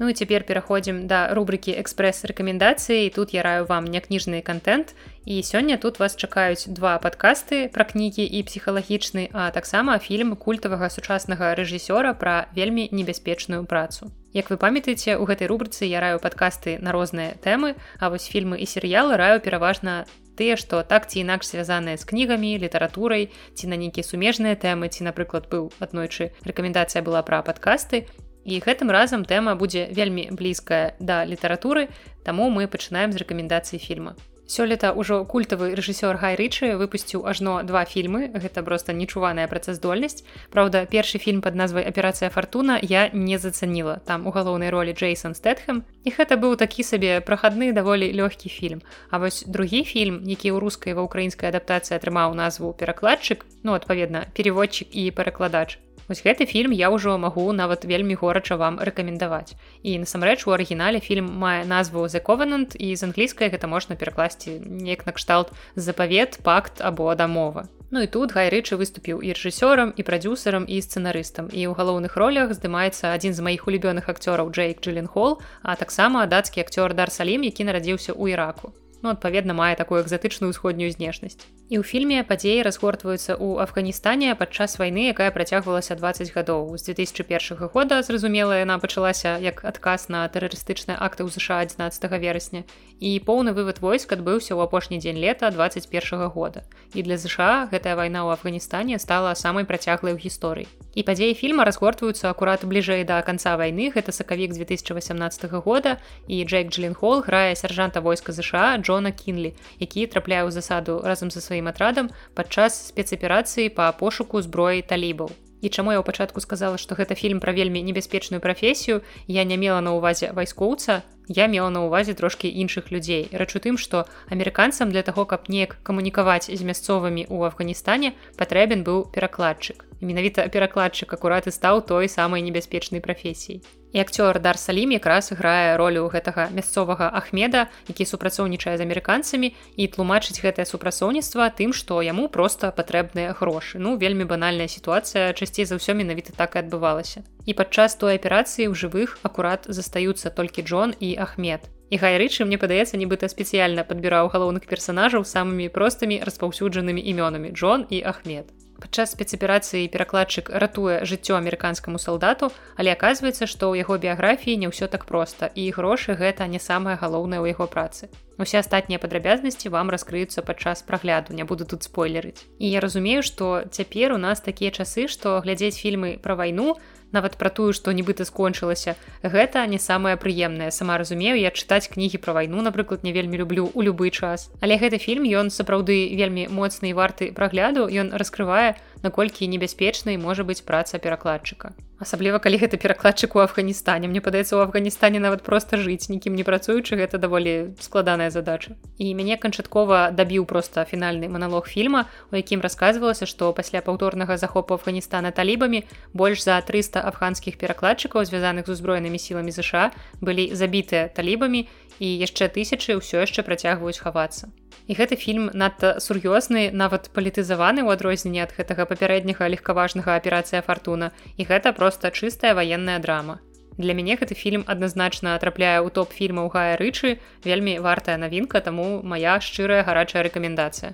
[0.04, 5.00] Ну і цяпер пераходзім да рубрыкі экспрэс-рэкамендацыі тут я раю вам някніжны контент.
[5.24, 10.92] І сёння тут вас чакаюць два падкасты пра кнігі і псіхалагічны а таксама фільм культавага
[10.92, 14.12] сучаснага рэжысёра пра вельмі небяспечную працу.
[14.36, 18.60] Як вы памятаеце у гэтай рубрыцы я раю падкасты на розныя тэмы а вось фільмы
[18.60, 20.04] і серыялы раю пераважна
[20.36, 25.08] тыя што так ці інакш звязаныя з кнігамі літаратурай ці на нейкія сумежныя тэмы ці
[25.08, 28.04] напрыклад быў аднойчы рэкамендацыя была пра падкасты
[28.44, 31.88] І гэтым разам тэма будзе вельмі блізкая да літаратуры,
[32.24, 34.16] таму мы пачынаем з рэкамендацыі фільма.
[34.46, 38.28] Сёлета ўжо культавы рэжысёр Гай Рычы выпусціў ажно два фільмы.
[38.28, 40.28] Гэта проста нечуваная працаздольнасць.
[40.52, 44.02] Праўда, першы фільм пад назвай аперацыя фартуна я не зацаніла.
[44.06, 45.88] Там у галоўнай ролі Джейсон Стэтхэм.
[46.04, 48.84] І гэта быў такі сабе прахадны даволі лёгкі фільм.
[49.10, 54.28] А вось другі фільм, які ў рускай ва ўкраінскай адаптацыі атрымаў назву перакладчык, ну адпаведна,
[54.36, 55.80] переводчык і перакладач.
[56.08, 59.56] Вось гэты фільм я ўжо магу нават вельмі горача вам рэкамендаваць.
[59.84, 65.08] І насамрэч у арыгінале фільм мае назву Зэкованант і з англійскай гэта можна перакласці неяк
[65.08, 67.72] накшталт запавет, пакт або дамова.
[67.94, 71.48] Ну і тут гайрычы выступіў і рэжысёрам і прадюсерам і сцэнарыстам.
[71.54, 76.66] І ў галоўных ролях здымаецца адзін з маіх улюбёных акцёраў Джейк Джилленхол, а таксама дацкі
[76.66, 78.74] акцёр Дар Салім, які нарадзіўся ў іраку
[79.04, 81.46] ну, адпаведна мае такую экзатычную ўсходнюю знешнасць.
[81.74, 86.78] І ў фільме падзеі разгортваюцца ў Афганістане падчас вайны, якая працягвалася 20 гадоў.
[86.78, 92.62] з 2001 года зразумела, яна пачалася як адказ на тэрарыстычныя акты ў ЗША 11 верасня.
[93.02, 96.62] І поўны вывад войск адбыўся ў апошні дзень лета 21 года.
[96.94, 100.70] І для ЗША гэтая вайна ў Афганістане стала самай працяглай у гісторыі.
[100.94, 105.98] І падзеі фільма разгортваюцца акурат бліжэй да канца вайны, гэта сакавік 2018 года
[106.30, 111.42] і Джейк Джлінхол грае сяржанта войска Джо Джона Кінлі, які трапляе ў засаду разам са
[111.42, 115.32] сваім атрадам падчас спецаперацыі па пошуку зброі талібаў.
[115.64, 119.00] І чаму я ў пачатку сказала, што гэта фільм пра вельмі небяспечную прафесію,
[119.32, 123.32] я не мела на ўвазе вайскоўца, я мела на ўвазе трошкі іншых людзей.
[123.32, 128.84] Рэч у тым, што амерыканцам для таго, каб неяк камунікаваць з мясцовымі ў Афганістане патрэбен
[128.84, 129.88] быў перакладчык.
[130.04, 133.64] Менавіта перакладчык акураты стаў той самай небяспечнай прафесіяй.
[133.94, 139.88] І акцёр дар салім якраз грае ролю гэтага мясцовага ахмеда які супрацоўнічае з амерыканцамі і
[139.94, 143.78] тлумачыць гэтае супрацоўніцтва тым што яму проста патрэбныя грошы.
[143.78, 147.22] Ну вельмі банальная сітуацыя часцей за ўсё менавіта так і адбывалася.
[147.46, 151.70] І падчас той аперацыі ў жывых акурат застаюцца толькі Джон і ахмед.
[151.94, 158.02] І гайрычы мне падаецца нібыта спецыяльна падбіраў галоўных персонажаў самымі простымі распаўсюджанымі імёнамі Джон і
[158.02, 158.50] ахмед
[158.80, 164.90] Падчас спецаперацыі перакладчык ратуе жыццё амерыканскаму салдату, але аказваецца, што ў яго біяграфіі не ўсё
[164.90, 168.10] так проста і грошы гэта не самае галоўнае ў яго працы.
[168.42, 172.50] Усе астатнія падрабязнасці вам раскрыюцца падчас прагляду, не буду тут спойлерыць.
[172.58, 176.76] І я разумею, што цяпер у нас такія часы, што глядзець фільмы пра вайну,
[177.14, 178.98] нават пра тую што нібыта скончылася.
[179.24, 180.72] Гэта не самае прыемнае.
[180.74, 184.50] Сама разумею я чытаць кнігі пра вайну напрыклад не вельмі люблю у любы час.
[184.60, 187.86] Але гэты фільм ён сапраўды вельмі моцны і варты прагляду.
[187.88, 191.76] Ён раскрывае наколькі небяспечнай можа быць праца перакладчыка.
[192.00, 194.08] Асабліва калі гэта перакладчык у афганістане.
[194.08, 198.76] Мне падаецца у афганістане нават проста жыць нікім не працуючы гэта даволі складаная задача.
[198.98, 204.74] І мяне канчаткова дабіў проста фінальны маналог фільма у якім расказвалася што пасля паўторнага захопу
[204.80, 205.84] афганістана талібамі
[206.14, 211.68] больш за 300 афганскіх перакладчыкаў звязаных з узброенымі сіламі ЗША былі забітыя талібамі
[212.00, 214.50] і яшчэ тысячы ўсё яшчэ працягваюць хавацца
[214.88, 221.12] і гэты фільм надта сур'ёзны нават палітызаваны ў адрозненне ад гэтага папярэдняга легкаважнага аперацыя фартуна
[221.38, 223.40] і гэта проста чыстая ваенная драма.
[223.78, 227.18] Для мяне гэты фільм адназначна трапляе ў топ фільмаў гая рычы
[227.48, 230.94] вельмі вартая навінка таму моя шчырая гарачая рэкамендацыя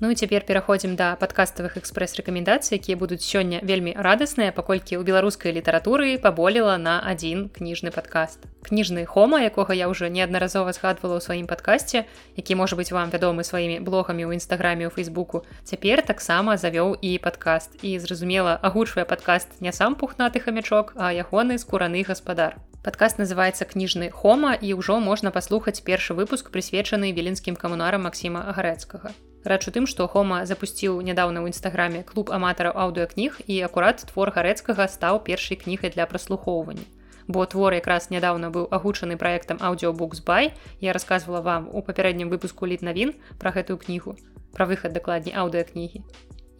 [0.00, 5.52] Ну і цяпер пераходзім да падкаставых экспрэс-рэкамендацый, якія будуць сёння вельмі радасныя, паколькі ў беларускай
[5.52, 8.48] літаратуры паболела на адзін кніжны падкаст.
[8.64, 13.44] Кніжны хома, якога я ўжо неаднаразова згадвала ў сваім падкасці, які можа быць вам вядомы
[13.44, 15.44] сваімі блогамі ў нстаграме ў фейсбуку.
[15.68, 21.60] Цяпер таксама завёў і падкаст і зразумела агучвае падкаст не сам пухнаты хамячок, а ягоны
[21.60, 22.56] скураны гаспадар.
[22.80, 29.12] Падкаст называецца кніжны хома і ўжо можна паслухаць першы выпуск прысвечаны віленскім камунарам Масіма агарэцкага.
[29.44, 34.28] Рэч у тым, што Хома запусціў нядаўна ў нстаграме клуб аматараў аўдыокніг і акурат твор
[34.36, 36.84] гарэцкага стаў першай кнігай для праслухоўвання.
[37.24, 40.52] Бо твор якраз нядаўна быў агучаны праектам аўдіобуксбай.
[40.80, 44.18] Я расказвала вам у папярэднім выпуску літ навін пра гэтую кнігу,
[44.52, 46.04] пра выхад дакладней аўдыокнігі.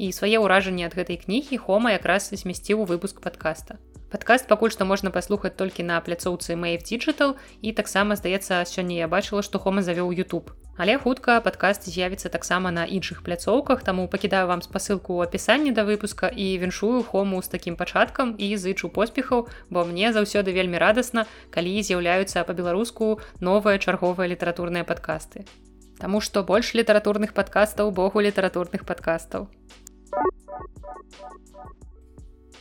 [0.01, 3.77] І свае ўражанні ад гэтай кнігі Хома якраз змясціў выпуск падкаста.
[4.09, 9.07] Падкаст пакуль што можна паслухаць толькі на пляцоўцы Мэйв Digital і таксама здаецца сёння я
[9.07, 10.57] бачыла, што Хома завёў YouTube.
[10.81, 15.85] Але хутка падкаст з'явіцца таксама на іншых пляцоўках, таму пакідаю вам спасылку ў апісанні да
[15.85, 21.27] выпуска і віншую хому з такім пачаткам і зычу поспехаў, бо мне заўсёды вельмі радасна,
[21.53, 25.45] калі з'яўляюцца па-беларуску новыя чарговыя літаратурныя падкасты.
[26.01, 29.53] Таму што больш літаратурных падкастаў богу літаратурных падкастаў.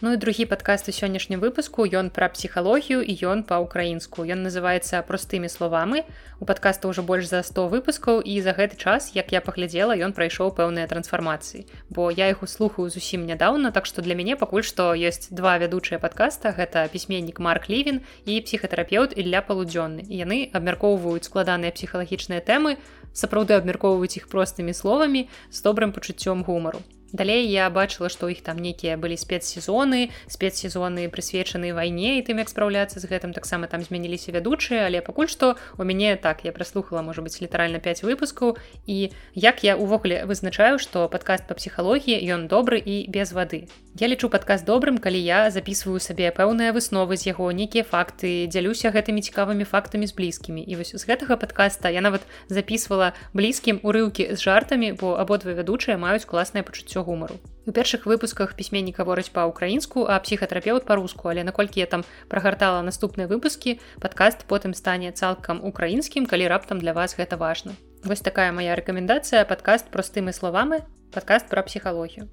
[0.02, 4.24] Ну і другі падкаст у сённяшнім выпуску ён пра псіхалогію і ён па-украінску.
[4.24, 6.08] Ён называецца простымі словамі.
[6.40, 10.16] У падкаста ўжо больш за 100 выпускаў і за гэты час, як я паглядзела, ён
[10.16, 11.68] прайшоў пэўныя трансфармацыі.
[11.92, 16.00] Бо я іх услухаю зусім нядаўна, так што для мяне пакуль што ёсць два вядучыя
[16.00, 16.56] падкаста.
[16.56, 20.08] Гэта пісьменнік Марк Лівін і псіхатэрапеўт і для палудзённы.
[20.08, 22.80] Яны абмяркоўваюць складаныя псіхалагічныя тэмы,
[23.12, 26.80] сапраўды абмяркоўваюць іх простымі словамі з добрым пачуццём гумару.
[27.12, 32.38] Далей я бачыла, што ў іх там нейкія былі спецсезоны, спецсезоны прысвечаны вайне і тым
[32.38, 36.54] як спраўляцца з гэтым таксама там змяніліся вядучыя, але пакуль што у мяне так я
[36.54, 42.22] праслухала можа быць літаральна 5 выпускаў і як я увогуле вызначаю, што падкаст па псіхалогіі
[42.30, 43.66] ён добры і без вады.
[43.98, 48.94] Я лічу падкаст добрым, калі я записываю сабе пэўныя высновы з яго нейкія факты, дзялюся
[48.94, 50.62] гэтымі цікавымі фактамі з блізкімі.
[50.62, 55.98] І вось з гэтага падкаста я нават записывала блізкім урыўкі з жартамі, бо абодва вядучыя
[55.98, 57.40] маюць класнае пачуццё пачуццё гумару.
[57.66, 63.28] У першых выпусках пісьменнік гаворыць па-украінску, а псіхатрапеўт па-руску, але наколькі я там прагартала наступныя
[63.28, 67.74] выпускі, падкаст потым стане цалкам украінскім, калі раптам для вас гэта важна.
[68.04, 70.82] Вось такая моя рэкамендацыя падкаст простымі словамі,
[71.14, 72.28] падкаст пра псіхалогію.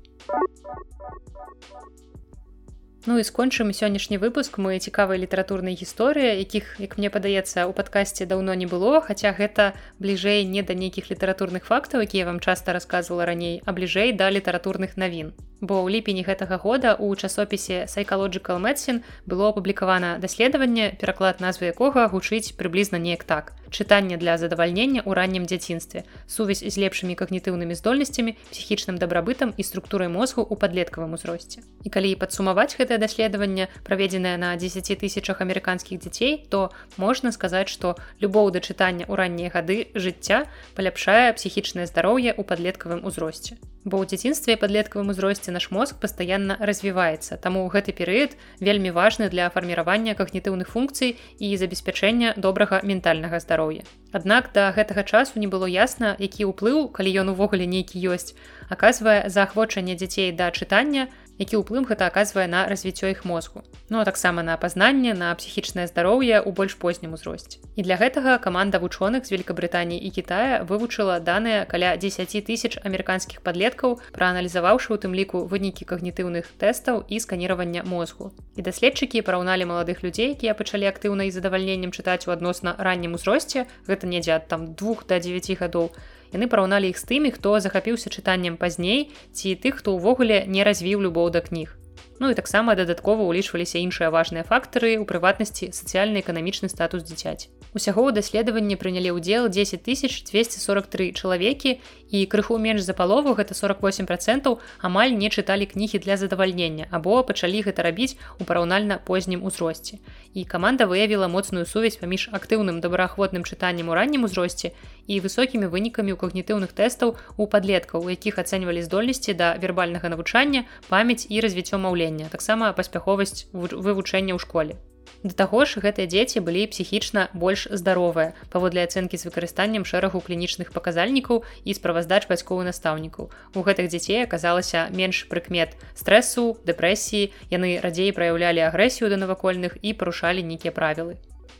[3.06, 8.26] Ну і скончым сённяшні выпуск мы цікавай літаратурнай гісторыі, якіх, як мне падаецца, у падкасці
[8.26, 13.30] даўно не было, хаця гэта бліжэй не да нейкіх літаратурных фактаў, якія вам часта расказвала
[13.30, 15.30] раней, а бліжэй да літаратурных навін.
[15.60, 22.12] Бо ў ліпені гэтага года у часопісе Psychological Medicine было апублікавана даследаванне, пераклад назвы якога
[22.12, 23.56] гучыць прыблізна неяк так.
[23.72, 30.12] Чытанне для задавальнення ў раннім дзяцінстве, сувязь з лепшымі кагнітыўнымі здольнасцямі, псіхічным дабрабытам і структурай
[30.12, 31.64] мозгу ў падлеткавым узросце.
[31.84, 36.68] І калі падсумаваць гэтае даследаванне, праведзенае на 10 тысячах амерыканскіх дзяцей, то
[37.00, 40.44] можна сказаць, што любоў да чытання ў раннія гады жыцця
[40.76, 43.56] паляпшае псіхічнае здароўе ў падлеткавым узросце
[43.86, 47.38] бо ў дзяцінстве падлеткавым узросце наш мозг пастаянна развіваецца.
[47.38, 53.86] Таму гэты перыяд вельмі важны для фарміравання когнітыўных функцый і забеспячэння добрага ментальнага здароўя.
[54.10, 58.34] Аднак да гэтага часу не было ясна які ўплыў калі ён увогуле нейкі ёсць
[58.68, 61.06] аказвае заахвочанне дзяцей да чытання
[61.38, 63.62] які ўплым гэта аказвае на развіццё іх мозгу.
[63.88, 67.60] Ну а таксама на апазнанне на псіхічнае здароўе ў больш познім узросце.
[67.76, 73.44] І для гэтага каманда вучоных з Великабрытаніі і Китая вывучыла даныя каля 10 тысяч амерыканскіх
[73.44, 78.32] падлеткаў, прааналізаваўшы у тым ліку вынікі когнітыўных тэстаў і сканіравання мозгу.
[78.56, 83.68] І даследчыкі параўналі маладых людзей, якія пачалі актыўна і задавальненнем чытаць у адносна раннім узросце,
[83.86, 85.92] гэта недзе ад там двух до 9 гадоў,
[86.34, 91.02] яны параўналі іх з тымі хто захапіўся чытаннем пазней ці тых хто ўвогуле не развіў
[91.06, 91.76] любоў да кніг.
[92.18, 98.16] Ну і таксама дадаткова ўлічваліся іншыя важныя фактары у прыватнасці сацыяльна-эканамічны статус дзіцяці Усяго ў
[98.16, 101.76] даследаванні прынялі ўдзел 10 243 чалавекі
[102.08, 104.56] і крыху менш за палову гэта 48 процентаў
[104.88, 110.00] амаль не чыталі кнігі для задавальнення або пачалі гэта рабіць у параўнальна познім узросце.
[110.32, 114.72] І каманда выявіла моцную сувязь паміж актыўным добраахвотным чытаннем у раннім узросце
[115.04, 120.64] і высокімі вынікамі ў когнітыўных тэстаў у падлеткаў, у якіх ацэньвалі здольнасці да вербальнага навучання,
[120.88, 124.80] памяць і развіццё маўлення, таксама паспяховасць вывучэння ў школе.
[125.22, 130.72] Да таго ж гэтыя дзеці былі псіхічна больш здаровыя паводле ацэнкі з выкарыстаннем шэрагу клінічных
[130.76, 133.30] паказальнікаў і справаздач бацькоў настаўнікаў.
[133.54, 139.94] У гэтых дзяцей аказалася менш прыкмет стрэсу, дэпрэсіі, яны радзей праяўлялі агрэсію да навакольных і
[139.94, 141.16] парушалі нейкія правілы.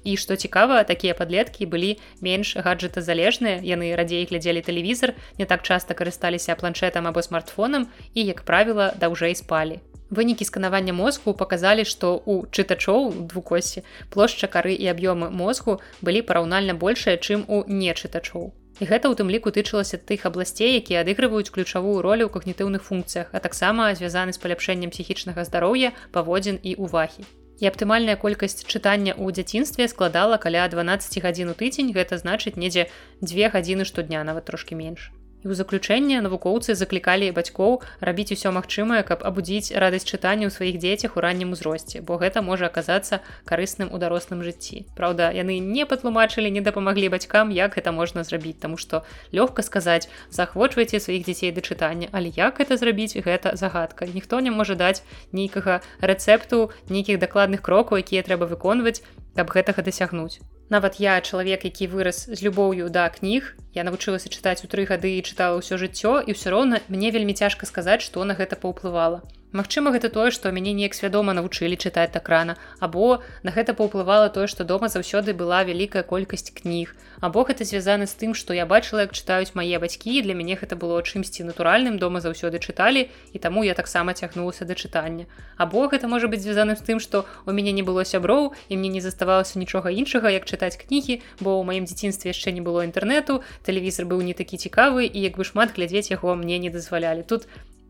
[0.06, 5.98] І што цікава, такія падлеткі былі менш гаджетазалежныя, яны радзей глядзелі тэлевізор, не так часта
[5.98, 9.82] карысталіся планшетам або смартфонам і, як правіла, даўжэй спалі.
[10.10, 16.78] Вынікі сканавання мозгу паказалі, што ў чытачоў двукосці плошча кары і аб'ёмы мозгу былі параўнальна
[16.78, 18.54] большыя, чым у нечытачоў.
[18.78, 23.32] І гэта ў тым ліку тычылася тых абласцей, якія адыгрываюць ключавую ролю ў когнітыўных функцыях,
[23.32, 27.24] а таксама звязаны з паляпшэннем псіхічнага здароўя, паводзін і увагі.
[27.56, 32.92] І аптымальная колькасць чытання ў дзяцінстве складала каля 12 гадзін у тыдзень, гэта значыць недзе
[33.24, 35.08] дзве гадзіны штодня нават трошкі менш.
[35.46, 40.82] І ў заключэнне навукоўцы заклікалі бацькоў рабіць усё магчымае, каб абудзіць радасць чытання ў сваіх
[40.82, 44.82] дзецях у раннім узросце, бо гэта можа аказацца карысным у дарослым жыцці.
[44.98, 50.10] Праўда, яны не патлумачылі, не дапамаглі бацькам, як гэта можна зрабіць, Таму што лёгка сказаць,
[50.34, 54.10] захвочвайце сваіх дзяцей да чытання, але як гэта зрабіць гэта загадка.
[54.10, 58.98] Ніхто не можа даць нейкага рэцэпту, нейкіх дакладных крокаў, якія трэба выконваць,
[59.36, 60.40] каб гэтага дасягнуць.
[60.68, 65.14] Нават я чалавек, які вырас з любоўю да кніг, я навучылася чытаць у тры гады
[65.14, 69.22] і чытала ўсё жыццё і ўсё роўна мне вельмі цяжка сказаць, што на гэта паўплывала.
[69.52, 74.28] Магчыма, гэта тое, што мяне неяк свядома навучылі чытаць так рана, або на гэта паўплывала
[74.28, 76.94] тое, што дома заўсёды была вялікая колькасць кніг.
[77.22, 80.74] Або гэта звязана з тым, што я бачыла, як чытаюць мае бацькі, для мяне гэта
[80.74, 85.30] было чымсьці натуральным, дома заўсёды чыталі і таму я таксама цягнулася да чытання.
[85.56, 88.98] Або гэта можа быць звязаным з тым, што у мяне не было сяброў і мне
[88.98, 93.46] не заставалася нічога іншага, як чытаць кнігі, бо ў маім дзяцінстве яшчэ не было інтэрнэту,
[93.62, 97.22] тэлевізор быў не такі цікавы і як бы шмат глядзець яго мне не дазвалялі.
[97.22, 97.46] Тут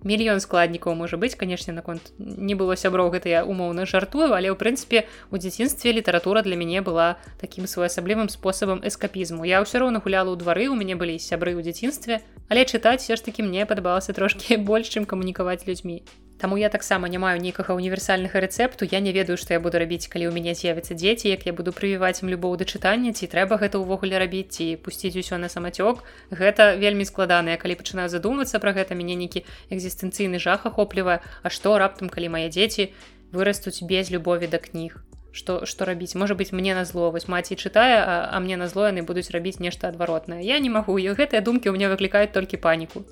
[0.07, 4.57] мільён складнікаў можа быць канешне наконт не было сяброў гэта я умоўна жартую але ў
[4.57, 5.05] прынцыпе
[5.35, 10.39] у дзяцінстве літаратура для мяне была такім своеасаблівым спосабам эскапізму я ўсё роўна гуляла ў
[10.39, 14.57] двары у мяне былі сябры ў дзяцінстве але чытаць все ж таки мне падабалася трошки
[14.71, 16.01] больш чым камунікаваць людзьмі
[16.39, 18.85] Таму я таксама не маю нейкага універсальнага рэцэпту.
[18.85, 21.73] Я не ведаю што я буду рабіць калі ў мяне з'явяцца дзеці як я буду
[21.73, 26.05] прывіваць ім любоў да чытання ці трэба гэта ўвогуле рабіць ці пусціць усё на самацёк.
[26.29, 27.57] Гэта вельмі складана.
[27.57, 31.25] Калі пачынаю задумвацца пра гэта мяне нейкі экзістэнцыйны жах ахоплівае.
[31.41, 32.93] А што раптам калі мае дзеці
[33.33, 35.01] вырастуць без любові да кніг?
[35.33, 36.21] Што што рабіць?
[36.21, 39.33] Можа быть мне на зло вось маці чытае а, а мне на зло яны будуць
[39.33, 40.45] рабіць нешта адваротнае.
[40.45, 41.01] Я не магу.
[41.01, 43.09] І гэтыя думкі ў мне выклікаюць толькі паніку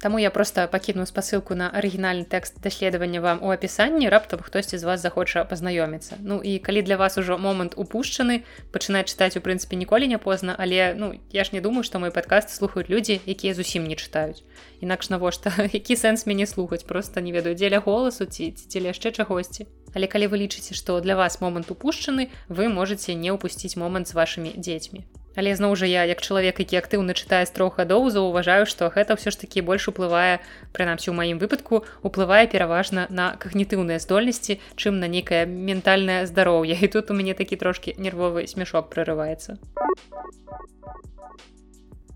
[0.00, 4.84] Таму я просто пакіну спасылку на арыгінальны тэкст даследавання вам у апісанні раптам хтосьці з
[4.84, 6.16] вас захоча пазнаёміцца.
[6.24, 8.40] Ну і калі для вас ужо момант упушчаны,
[8.72, 12.10] пачынаць чытаць у прынцыпе ніколі не позна, але ну я ж не думаю, што мой
[12.10, 14.40] падкаст слухаюць людзі, якія зусім не чытаюць.
[14.80, 19.68] Інакш навошта які сэнс мяне слухаць просто не ведаю дзеля голасу ці дзеля яшчэ чагосьці.
[19.92, 24.16] Але калі вы лічыце, што для вас момант упушчаны, вы можете не ўпусціць момант з
[24.16, 25.04] вашымі дзецьмі.
[25.36, 29.14] Але зноў жа я як чалавек, які актыўна чытае з трох гадоў, заўважаю, што гэта
[29.14, 30.42] ўсё ж такі больш уплывае
[30.74, 36.74] прынамсі ў маім выпадку уплывае пераважна на когнітыўныя здольнасці, чым на нейкае ментальнае здароўе.
[36.82, 39.58] І тут у мяне такі трошкі нервовы смешок прорываецца.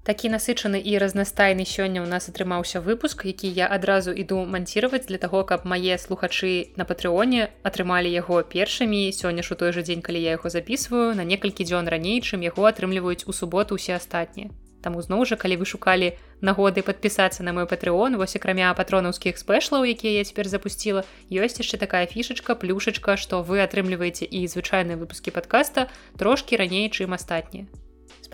[0.05, 5.17] Такі насычаны і разнастайны сёння ў нас атрымаўся выпуск, які я адразу іду манціраваць для
[5.17, 10.05] таго, каб мае слухачы на патрыоне атрымалі яго першымі сёння ж у той жа дзень,
[10.05, 14.53] калі я яго записываю на некалькі дзён раней, чым яго атрымліваюць у суботу усе астатнія.
[14.85, 16.13] Таму зноў жа калі вы шукалі
[16.45, 21.81] нагоды падпісацца на мой патрыон вось акрамя патронаўскіх спэшлаў якія я цяпер запусціла ёсць яшчэ
[21.81, 25.89] такая фішачка плюшачка што вы атрымліваеце і звычайныя выпускі падкаста
[26.21, 27.65] трошкі раней чым астатнія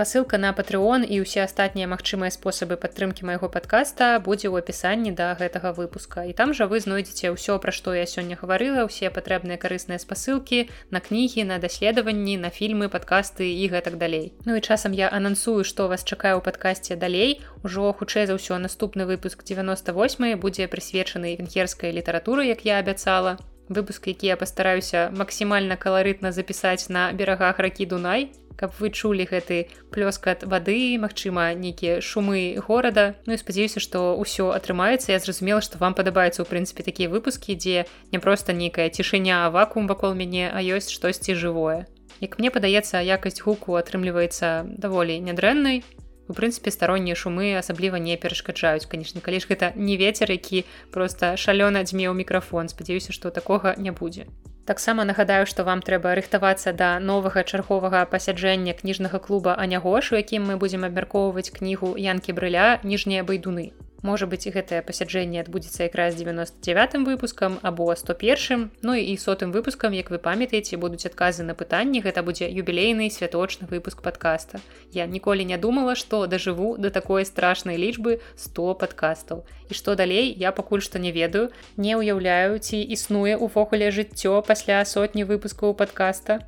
[0.00, 5.36] спасылка на патрыон і ўсе астатнія магчымыя спосабы падтрымкі майго падкаста будзе ў апісанні да
[5.36, 6.24] гэтага выпуска.
[6.24, 10.72] І там жа вы знойдзеце ўсё пра што я сёння гаварыла ўсе патрэбныя карысныя спасылкі
[10.88, 14.32] на кнігі на даследаванні на фільмы падкасты і гэтак далей.
[14.48, 17.44] Ну і часам я анансую што вас чакае ў падкасці далей.
[17.60, 23.36] Ужо хутчэй за ўсё наступны выпуск 98 будзе прысвечаны венгерскай літаратуры як я абяцала.
[23.68, 29.70] Выпуск які я пастараюся максімальна каларытна запісаць на берагах ракі дунай каб вы чулі гэты
[29.94, 33.14] плёскат вады Мачыма нейкія шумы горада.
[33.26, 35.12] Ну і спадзяюся што ўсё атрымаецца.
[35.12, 39.86] Я зразумела што вам падабаецца ў прынцыпе такія выпускі дзе не проста нейкая цішыня вакуум
[39.86, 41.86] вакол мяне а ёсць штосьці жывое.
[42.20, 45.82] Як мне падаецца, якасць гуку атрымліваецца даволі нядрэннай.
[46.28, 48.86] У прынцыпе староннія шумы асабліва не перашкаджаюць.
[48.86, 53.90] Канешне калі ж гэта не вецер які просто шалёна дзьмеў мікрафон спадзяюся што такога не
[53.90, 54.28] будзе
[54.70, 60.46] таксама нагадаю што вам трэба рыхтавацца да новага чарговага пасяджэння кніжнага клуба анягош у якім
[60.50, 63.64] мы будзем абмяркоўваць кнігу янкі брыля ніжнія байдуны
[64.02, 70.10] Можа быць гэтае пасяджэнне адбудзецца якраз 99 выпускам або 101 Ну і сотым выпускам як
[70.10, 72.00] вы памятаеце будуць адказы на пытанні.
[72.00, 74.60] Гэта будзе юбілейны святочны выпуск подкаста
[74.92, 79.44] Я ніколі не думала што дажыву да такой страшнай лічбы 100 падкастаў.
[79.68, 81.52] І што далей я пакуль што не ведаю.
[81.76, 86.40] Не ўяўляю ці існуе увогуле жыццё пасля сотні выпускаў подкаста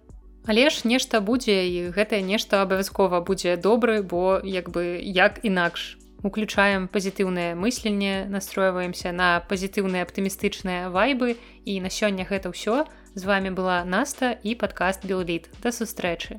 [0.47, 6.02] Але ж нешта будзе і гэтае нешта абавязкова будзе добры бо як бы як інакш
[6.23, 13.51] уключаем пазітыўнае мысленне настройваемся на пазітыўныя аптымістычныя вайбы і на сёння гэта ўсё з вами
[13.51, 16.39] была наста і падкаст белвід да сустрэчы